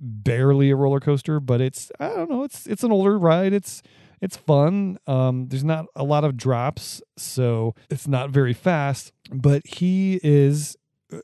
barely 0.00 0.70
a 0.70 0.76
roller 0.76 1.00
coaster, 1.00 1.40
but 1.40 1.60
it's 1.60 1.90
I 1.98 2.08
don't 2.08 2.30
know, 2.30 2.44
it's 2.44 2.66
it's 2.66 2.82
an 2.82 2.92
older 2.92 3.18
ride. 3.18 3.52
It's 3.52 3.82
it's 4.20 4.36
fun. 4.36 4.98
Um, 5.06 5.48
there's 5.48 5.64
not 5.64 5.86
a 5.94 6.04
lot 6.04 6.24
of 6.24 6.36
drops, 6.36 7.02
so 7.16 7.74
it's 7.90 8.08
not 8.08 8.30
very 8.30 8.52
fast. 8.52 9.12
But 9.30 9.66
he 9.66 10.18
is, 10.22 10.76
uh, 11.12 11.20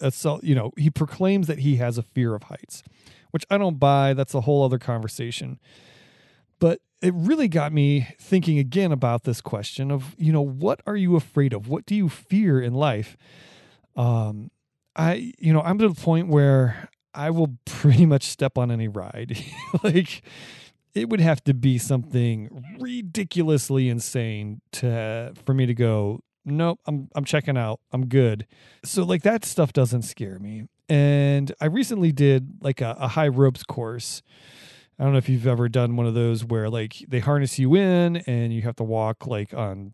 a, 0.00 0.38
you 0.42 0.54
know, 0.54 0.72
he 0.76 0.90
proclaims 0.90 1.46
that 1.48 1.60
he 1.60 1.76
has 1.76 1.98
a 1.98 2.02
fear 2.02 2.34
of 2.34 2.44
heights, 2.44 2.82
which 3.30 3.44
I 3.50 3.58
don't 3.58 3.78
buy. 3.78 4.14
That's 4.14 4.34
a 4.34 4.42
whole 4.42 4.64
other 4.64 4.78
conversation. 4.78 5.58
But 6.58 6.80
it 7.02 7.12
really 7.14 7.48
got 7.48 7.72
me 7.72 8.08
thinking 8.18 8.58
again 8.58 8.92
about 8.92 9.24
this 9.24 9.40
question 9.40 9.90
of, 9.90 10.14
you 10.16 10.32
know, 10.32 10.42
what 10.42 10.80
are 10.86 10.96
you 10.96 11.16
afraid 11.16 11.52
of? 11.52 11.68
What 11.68 11.84
do 11.84 11.94
you 11.94 12.08
fear 12.08 12.60
in 12.60 12.74
life? 12.74 13.16
Um, 13.96 14.50
I, 14.96 15.32
you 15.38 15.52
know, 15.52 15.60
I'm 15.60 15.78
to 15.78 15.88
the 15.88 16.00
point 16.00 16.28
where 16.28 16.88
I 17.14 17.30
will 17.30 17.56
pretty 17.64 18.06
much 18.06 18.24
step 18.24 18.58
on 18.58 18.70
any 18.70 18.88
ride. 18.88 19.38
like, 19.82 20.22
it 20.94 21.10
would 21.10 21.20
have 21.20 21.44
to 21.44 21.54
be 21.54 21.78
something 21.78 22.64
ridiculously 22.80 23.90
insane 23.90 24.62
to 24.72 25.34
for 25.44 25.52
me 25.52 25.66
to 25.66 25.74
go 25.74 26.20
nope 26.46 26.80
i'm 26.86 27.08
i'm 27.14 27.24
checking 27.24 27.58
out. 27.58 27.80
I'm 27.92 28.06
good. 28.06 28.46
So 28.82 29.04
like 29.04 29.22
that 29.22 29.44
stuff 29.44 29.72
doesn't 29.72 30.02
scare 30.02 30.38
me. 30.38 30.68
And 30.88 31.52
i 31.60 31.66
recently 31.66 32.12
did 32.12 32.62
like 32.62 32.80
a, 32.80 32.96
a 32.98 33.08
high 33.08 33.28
ropes 33.28 33.62
course. 33.62 34.22
I 34.98 35.04
don't 35.04 35.12
know 35.12 35.18
if 35.18 35.28
you've 35.28 35.46
ever 35.46 35.68
done 35.68 35.96
one 35.96 36.06
of 36.06 36.14
those 36.14 36.44
where 36.44 36.70
like 36.70 37.04
they 37.06 37.18
harness 37.18 37.58
you 37.58 37.74
in 37.74 38.16
and 38.16 38.52
you 38.54 38.62
have 38.62 38.76
to 38.76 38.84
walk 38.84 39.26
like 39.26 39.52
on 39.52 39.92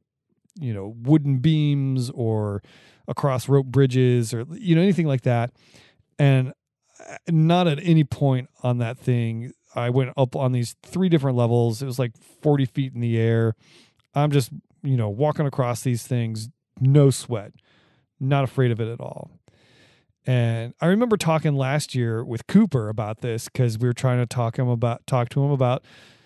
you 0.61 0.73
know 0.73 0.95
wooden 1.03 1.39
beams 1.39 2.11
or 2.11 2.63
across 3.09 3.49
rope 3.49 3.67
bridges 3.67 4.33
or 4.33 4.47
you 4.51 4.75
know 4.75 4.83
anything 4.83 5.07
like 5.07 5.23
that 5.23 5.53
and 6.19 6.53
uh, 7.01 7.17
not 7.29 7.67
at 7.67 7.79
any 7.83 8.05
point 8.05 8.49
on 8.63 8.79
that 8.79 8.99
thing 8.99 9.53
I 9.75 9.91
went 9.91 10.13
up 10.17 10.37
on 10.37 10.53
these 10.53 10.77
three 10.83 11.09
different 11.09 11.37
levels. 11.37 11.83
It 11.83 11.87
was 11.87 11.99
like 11.99 12.13
40 12.43 12.67
feet 12.67 12.95
in 12.95 13.01
the 13.01 13.19
air. 13.19 13.55
I'm 14.15 14.31
just, 14.31 14.51
you 14.83 14.97
know, 14.97 15.09
walking 15.09 15.47
across 15.47 15.83
these 15.83 16.07
things, 16.07 16.49
no 16.81 17.11
sweat, 17.11 17.53
not 18.21 18.45
afraid 18.45 18.71
of 18.71 18.81
it 18.81 18.89
at 18.89 19.01
all. 19.01 19.31
And 20.25 20.75
I 20.81 20.87
remember 20.87 21.17
talking 21.17 21.55
last 21.55 21.95
year 21.95 22.25
with 22.25 22.47
Cooper 22.47 22.89
about 22.89 23.23
this 23.23 23.47
because 23.47 23.79
we 23.79 23.89
were 23.89 23.95
trying 23.95 24.19
to 24.19 24.27
talk 24.27 24.59
him 24.59 24.69
about 24.69 25.07
talk 25.07 25.29
to 25.31 25.43
him 25.43 25.51
about, 25.51 25.85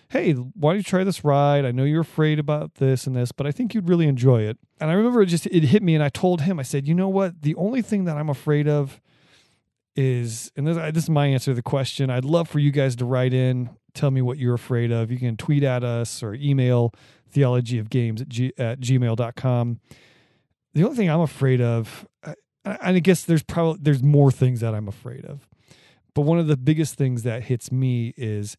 hey, 0.09 0.33
why 0.33 0.71
don't 0.71 0.77
you 0.77 0.83
try 0.83 1.03
this 1.03 1.23
ride? 1.23 1.65
I 1.65 1.71
know 1.71 1.83
you're 1.83 2.01
afraid 2.01 2.39
about 2.39 2.75
this 2.75 3.07
and 3.07 3.15
this, 3.15 3.31
but 3.31 3.45
I 3.45 3.51
think 3.51 3.73
you'd 3.73 3.89
really 3.89 4.07
enjoy 4.07 4.43
it. 4.43 4.57
And 4.79 4.89
I 4.89 4.93
remember 4.93 5.21
it 5.21 5.27
just 5.27 5.45
it 5.47 5.63
hit 5.63 5.83
me, 5.83 5.95
and 5.95 6.03
I 6.03 6.09
told 6.09 6.41
him, 6.41 6.59
I 6.59 6.63
said, 6.63 6.87
you 6.87 6.95
know 6.95 7.09
what? 7.09 7.41
The 7.41 7.55
only 7.55 7.81
thing 7.81 8.05
that 8.05 8.17
I'm 8.17 8.29
afraid 8.29 8.67
of 8.67 9.01
is, 9.95 10.51
and 10.55 10.65
this, 10.65 10.77
this 10.93 11.03
is 11.03 11.09
my 11.09 11.27
answer 11.27 11.51
to 11.51 11.55
the 11.55 11.61
question. 11.61 12.09
I'd 12.09 12.25
love 12.25 12.47
for 12.47 12.59
you 12.59 12.71
guys 12.71 12.95
to 12.97 13.05
write 13.05 13.33
in, 13.33 13.69
tell 13.93 14.11
me 14.11 14.21
what 14.21 14.37
you're 14.37 14.53
afraid 14.53 14.91
of. 14.91 15.11
You 15.11 15.17
can 15.17 15.35
tweet 15.35 15.63
at 15.63 15.83
us 15.83 16.23
or 16.23 16.35
email 16.35 16.93
theologyofgames 17.33 18.21
at, 18.21 18.29
g, 18.29 18.53
at 18.57 18.79
gmail.com. 18.79 19.79
The 20.73 20.83
only 20.83 20.95
thing 20.95 21.09
I'm 21.09 21.21
afraid 21.21 21.59
of, 21.59 22.07
and 22.23 22.35
I 22.63 22.99
guess 22.99 23.23
there's 23.23 23.43
probably 23.43 23.79
there's 23.81 24.03
more 24.03 24.31
things 24.31 24.59
that 24.59 24.75
I'm 24.75 24.87
afraid 24.87 25.25
of, 25.25 25.47
but 26.13 26.21
one 26.21 26.37
of 26.39 26.47
the 26.47 26.57
biggest 26.57 26.95
things 26.95 27.23
that 27.23 27.43
hits 27.43 27.71
me 27.71 28.13
is 28.15 28.55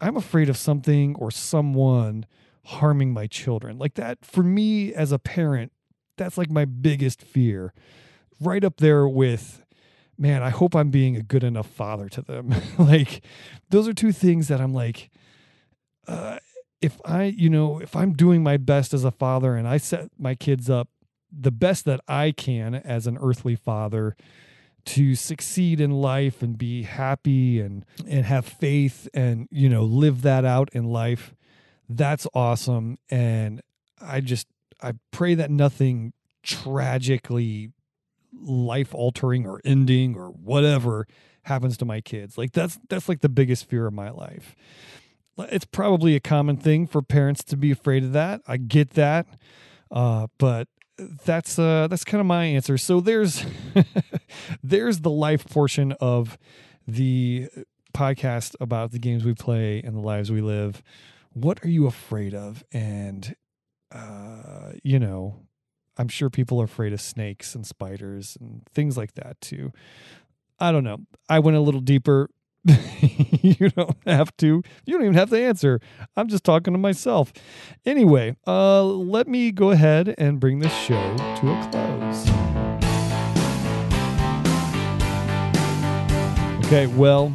I'm 0.00 0.16
afraid 0.16 0.48
of 0.48 0.56
something 0.56 1.16
or 1.16 1.30
someone 1.30 2.26
harming 2.64 3.12
my 3.12 3.26
children. 3.26 3.78
Like 3.78 3.94
that 3.94 4.24
for 4.24 4.42
me 4.42 4.92
as 4.94 5.12
a 5.12 5.18
parent, 5.18 5.72
that's 6.16 6.38
like 6.38 6.50
my 6.50 6.64
biggest 6.64 7.22
fear. 7.22 7.72
Right 8.40 8.64
up 8.64 8.78
there 8.78 9.08
with 9.08 9.62
man, 10.16 10.42
I 10.42 10.50
hope 10.50 10.74
I'm 10.74 10.90
being 10.90 11.16
a 11.16 11.22
good 11.22 11.44
enough 11.44 11.68
father 11.68 12.08
to 12.08 12.22
them. 12.22 12.54
like 12.78 13.24
those 13.70 13.88
are 13.88 13.94
two 13.94 14.12
things 14.12 14.48
that 14.48 14.60
I'm 14.60 14.74
like 14.74 15.10
uh, 16.06 16.38
if 16.80 16.98
I, 17.04 17.24
you 17.24 17.50
know, 17.50 17.80
if 17.80 17.94
I'm 17.94 18.12
doing 18.14 18.42
my 18.42 18.56
best 18.56 18.94
as 18.94 19.04
a 19.04 19.10
father 19.10 19.56
and 19.56 19.68
I 19.68 19.76
set 19.76 20.10
my 20.18 20.34
kids 20.34 20.70
up 20.70 20.88
the 21.30 21.50
best 21.50 21.84
that 21.84 22.00
I 22.08 22.32
can 22.32 22.74
as 22.74 23.06
an 23.06 23.18
earthly 23.20 23.56
father 23.56 24.16
to 24.88 25.14
succeed 25.14 25.82
in 25.82 25.90
life 25.90 26.42
and 26.42 26.56
be 26.56 26.82
happy 26.82 27.60
and 27.60 27.84
and 28.08 28.24
have 28.24 28.46
faith 28.46 29.06
and 29.12 29.46
you 29.50 29.68
know 29.68 29.84
live 29.84 30.22
that 30.22 30.46
out 30.46 30.70
in 30.72 30.84
life. 30.84 31.34
That's 31.90 32.26
awesome. 32.32 32.98
And 33.10 33.60
I 34.00 34.20
just 34.20 34.46
I 34.82 34.94
pray 35.10 35.34
that 35.34 35.50
nothing 35.50 36.14
tragically 36.42 37.72
life 38.32 38.94
altering 38.94 39.46
or 39.46 39.60
ending 39.62 40.16
or 40.16 40.28
whatever 40.28 41.06
happens 41.42 41.76
to 41.78 41.84
my 41.84 42.00
kids. 42.00 42.38
Like 42.38 42.52
that's 42.52 42.78
that's 42.88 43.10
like 43.10 43.20
the 43.20 43.28
biggest 43.28 43.68
fear 43.68 43.86
of 43.86 43.92
my 43.92 44.08
life. 44.08 44.56
It's 45.36 45.66
probably 45.66 46.16
a 46.16 46.20
common 46.20 46.56
thing 46.56 46.86
for 46.86 47.02
parents 47.02 47.44
to 47.44 47.58
be 47.58 47.70
afraid 47.70 48.04
of 48.04 48.12
that. 48.14 48.40
I 48.48 48.56
get 48.56 48.90
that. 48.90 49.26
Uh, 49.90 50.28
but 50.38 50.66
that's 51.24 51.58
uh 51.58 51.86
that's 51.88 52.04
kind 52.04 52.20
of 52.20 52.26
my 52.26 52.44
answer. 52.44 52.78
So 52.78 53.00
there's 53.00 53.44
there's 54.62 55.00
the 55.00 55.10
life 55.10 55.46
portion 55.48 55.92
of 56.00 56.38
the 56.86 57.48
podcast 57.94 58.54
about 58.60 58.92
the 58.92 58.98
games 58.98 59.24
we 59.24 59.34
play 59.34 59.80
and 59.82 59.96
the 59.96 60.00
lives 60.00 60.30
we 60.30 60.40
live. 60.40 60.82
What 61.32 61.64
are 61.64 61.68
you 61.68 61.86
afraid 61.86 62.34
of? 62.34 62.64
And 62.72 63.34
uh, 63.92 64.72
you 64.82 64.98
know, 64.98 65.36
I'm 65.96 66.08
sure 66.08 66.30
people 66.30 66.60
are 66.60 66.64
afraid 66.64 66.92
of 66.92 67.00
snakes 67.00 67.54
and 67.54 67.66
spiders 67.66 68.36
and 68.40 68.62
things 68.72 68.96
like 68.96 69.14
that 69.14 69.40
too. 69.40 69.72
I 70.60 70.72
don't 70.72 70.84
know. 70.84 70.98
I 71.28 71.38
went 71.38 71.56
a 71.56 71.60
little 71.60 71.80
deeper. 71.80 72.30
you 73.42 73.70
don't 73.70 73.96
have 74.06 74.36
to. 74.38 74.62
You 74.84 74.94
don't 74.94 75.02
even 75.02 75.14
have 75.14 75.30
to 75.30 75.40
answer. 75.40 75.80
I'm 76.16 76.28
just 76.28 76.44
talking 76.44 76.72
to 76.74 76.78
myself. 76.78 77.32
Anyway, 77.86 78.36
uh, 78.46 78.84
let 78.84 79.28
me 79.28 79.50
go 79.52 79.70
ahead 79.70 80.14
and 80.18 80.40
bring 80.40 80.58
this 80.58 80.74
show 80.74 81.16
to 81.16 81.52
a 81.52 81.68
close. 81.70 82.28
Okay, 86.66 86.86
well, 86.86 87.34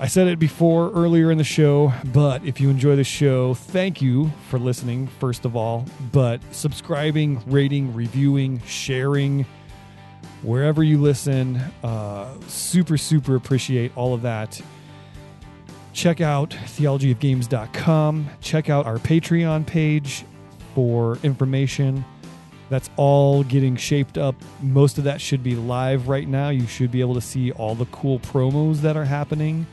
I 0.00 0.06
said 0.06 0.28
it 0.28 0.38
before 0.38 0.92
earlier 0.92 1.30
in 1.30 1.38
the 1.38 1.44
show, 1.44 1.92
but 2.12 2.44
if 2.44 2.60
you 2.60 2.70
enjoy 2.70 2.94
the 2.94 3.04
show, 3.04 3.54
thank 3.54 4.02
you 4.02 4.30
for 4.48 4.58
listening, 4.58 5.06
first 5.06 5.44
of 5.44 5.56
all. 5.56 5.86
But 6.12 6.40
subscribing, 6.52 7.42
rating, 7.46 7.94
reviewing, 7.94 8.60
sharing, 8.66 9.46
wherever 10.42 10.82
you 10.82 10.98
listen. 10.98 11.56
Uh, 11.82 12.28
super, 12.46 12.96
super 12.96 13.36
appreciate 13.36 13.92
all 13.96 14.14
of 14.14 14.22
that. 14.22 14.60
Check 15.92 16.20
out 16.20 16.50
theologyofgames.com. 16.50 18.30
Check 18.40 18.70
out 18.70 18.86
our 18.86 18.98
Patreon 18.98 19.66
page 19.66 20.24
for 20.74 21.18
information. 21.22 22.04
That's 22.70 22.90
all 22.96 23.42
getting 23.42 23.76
shaped 23.76 24.18
up. 24.18 24.34
Most 24.60 24.98
of 24.98 25.04
that 25.04 25.20
should 25.20 25.42
be 25.42 25.56
live 25.56 26.08
right 26.08 26.28
now. 26.28 26.50
You 26.50 26.66
should 26.66 26.92
be 26.92 27.00
able 27.00 27.14
to 27.14 27.20
see 27.20 27.50
all 27.52 27.74
the 27.74 27.86
cool 27.86 28.20
promos 28.20 28.76
that 28.82 28.96
are 28.96 29.06
happening. 29.06 29.66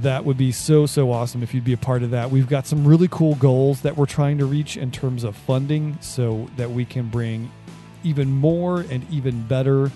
That 0.00 0.24
would 0.24 0.36
be 0.36 0.52
so, 0.52 0.86
so 0.86 1.10
awesome 1.12 1.42
if 1.42 1.54
you'd 1.54 1.64
be 1.64 1.72
a 1.72 1.78
part 1.78 2.02
of 2.02 2.10
that. 2.10 2.30
We've 2.30 2.48
got 2.48 2.66
some 2.66 2.86
really 2.86 3.08
cool 3.10 3.34
goals 3.36 3.82
that 3.82 3.96
we're 3.96 4.06
trying 4.06 4.38
to 4.38 4.46
reach 4.46 4.76
in 4.76 4.90
terms 4.90 5.24
of 5.24 5.36
funding 5.36 5.98
so 6.00 6.48
that 6.56 6.70
we 6.70 6.84
can 6.84 7.08
bring 7.08 7.50
even 8.06 8.30
more 8.30 8.80
and 8.82 9.04
even 9.10 9.42
better 9.48 9.90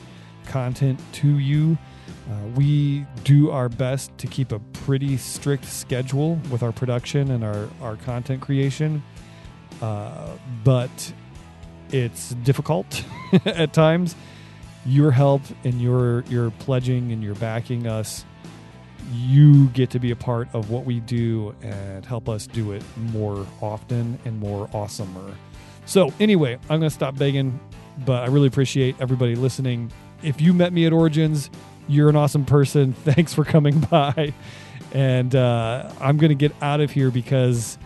content 0.46 1.00
to 1.12 1.38
you. 1.38 1.78
Uh, 2.28 2.46
we 2.56 3.06
do 3.24 3.50
our 3.50 3.68
best 3.68 4.16
to 4.18 4.26
keep 4.26 4.52
a 4.52 4.58
pretty 4.58 5.16
strict 5.16 5.64
schedule 5.64 6.36
with 6.50 6.62
our 6.62 6.72
production 6.72 7.30
and 7.30 7.44
our, 7.44 7.68
our 7.80 7.96
content 7.96 8.42
creation, 8.42 9.02
uh, 9.80 10.28
but 10.64 11.12
it's 11.92 12.30
difficult 12.42 13.04
at 13.44 13.72
times. 13.72 14.16
Your 14.86 15.10
help 15.10 15.42
and 15.64 15.80
your 15.80 16.22
your 16.22 16.50
pledging 16.52 17.12
and 17.12 17.22
your 17.22 17.34
backing 17.34 17.86
us, 17.86 18.24
you 19.12 19.66
get 19.68 19.90
to 19.90 19.98
be 19.98 20.10
a 20.10 20.16
part 20.16 20.48
of 20.54 20.70
what 20.70 20.86
we 20.86 21.00
do 21.00 21.54
and 21.60 22.04
help 22.06 22.30
us 22.30 22.46
do 22.46 22.72
it 22.72 22.82
more 22.96 23.46
often 23.60 24.18
and 24.24 24.40
more 24.40 24.68
awesomer. 24.68 25.34
So 25.84 26.14
anyway, 26.18 26.54
I'm 26.70 26.80
gonna 26.80 26.88
stop 26.88 27.16
begging 27.16 27.60
but 28.04 28.22
I 28.22 28.26
really 28.26 28.48
appreciate 28.48 28.96
everybody 29.00 29.34
listening. 29.34 29.90
If 30.22 30.40
you 30.40 30.52
met 30.52 30.72
me 30.72 30.86
at 30.86 30.92
Origins, 30.92 31.50
you're 31.88 32.08
an 32.08 32.16
awesome 32.16 32.44
person. 32.44 32.92
Thanks 33.04 33.34
for 33.34 33.44
coming 33.44 33.80
by. 33.80 34.32
And 34.92 35.34
uh, 35.34 35.90
I'm 36.00 36.16
going 36.16 36.30
to 36.30 36.34
get 36.34 36.52
out 36.60 36.80
of 36.80 36.90
here 36.90 37.10
because, 37.10 37.78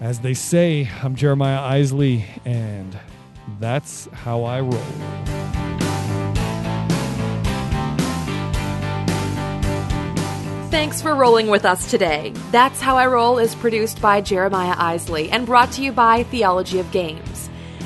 as 0.00 0.20
they 0.20 0.34
say, 0.34 0.88
I'm 1.02 1.16
Jeremiah 1.16 1.60
Isley, 1.60 2.24
and 2.44 2.98
that's 3.58 4.08
how 4.12 4.44
I 4.44 4.60
roll. 4.60 5.38
Thanks 10.70 11.00
for 11.00 11.14
rolling 11.14 11.48
with 11.48 11.64
us 11.64 11.90
today. 11.90 12.32
That's 12.50 12.80
How 12.80 12.96
I 12.96 13.06
Roll 13.06 13.38
is 13.38 13.54
produced 13.54 14.02
by 14.02 14.20
Jeremiah 14.20 14.74
Isley 14.76 15.30
and 15.30 15.46
brought 15.46 15.72
to 15.72 15.82
you 15.82 15.92
by 15.92 16.24
Theology 16.24 16.78
of 16.78 16.90
Games. 16.92 17.37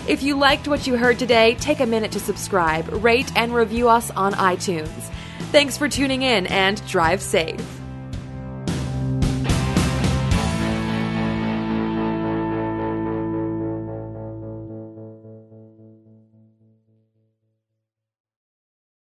If 0.09 0.23
you 0.23 0.37
liked 0.37 0.67
what 0.67 0.87
you 0.87 0.97
heard 0.97 1.21
today, 1.21 1.55
take 1.61 1.79
a 1.79 1.87
minute 1.87 2.11
to 2.13 2.21
subscribe, 2.21 2.89
rate, 3.05 3.31
and 3.37 3.55
review 3.55 3.89
us 3.89 4.11
on 4.11 4.33
iTunes. 4.33 4.89
Thanks 5.53 5.77
for 5.77 5.89
tuning 5.89 6.23
in 6.23 6.49
and 6.49 6.85
drive 6.89 7.23
safe. 7.23 7.82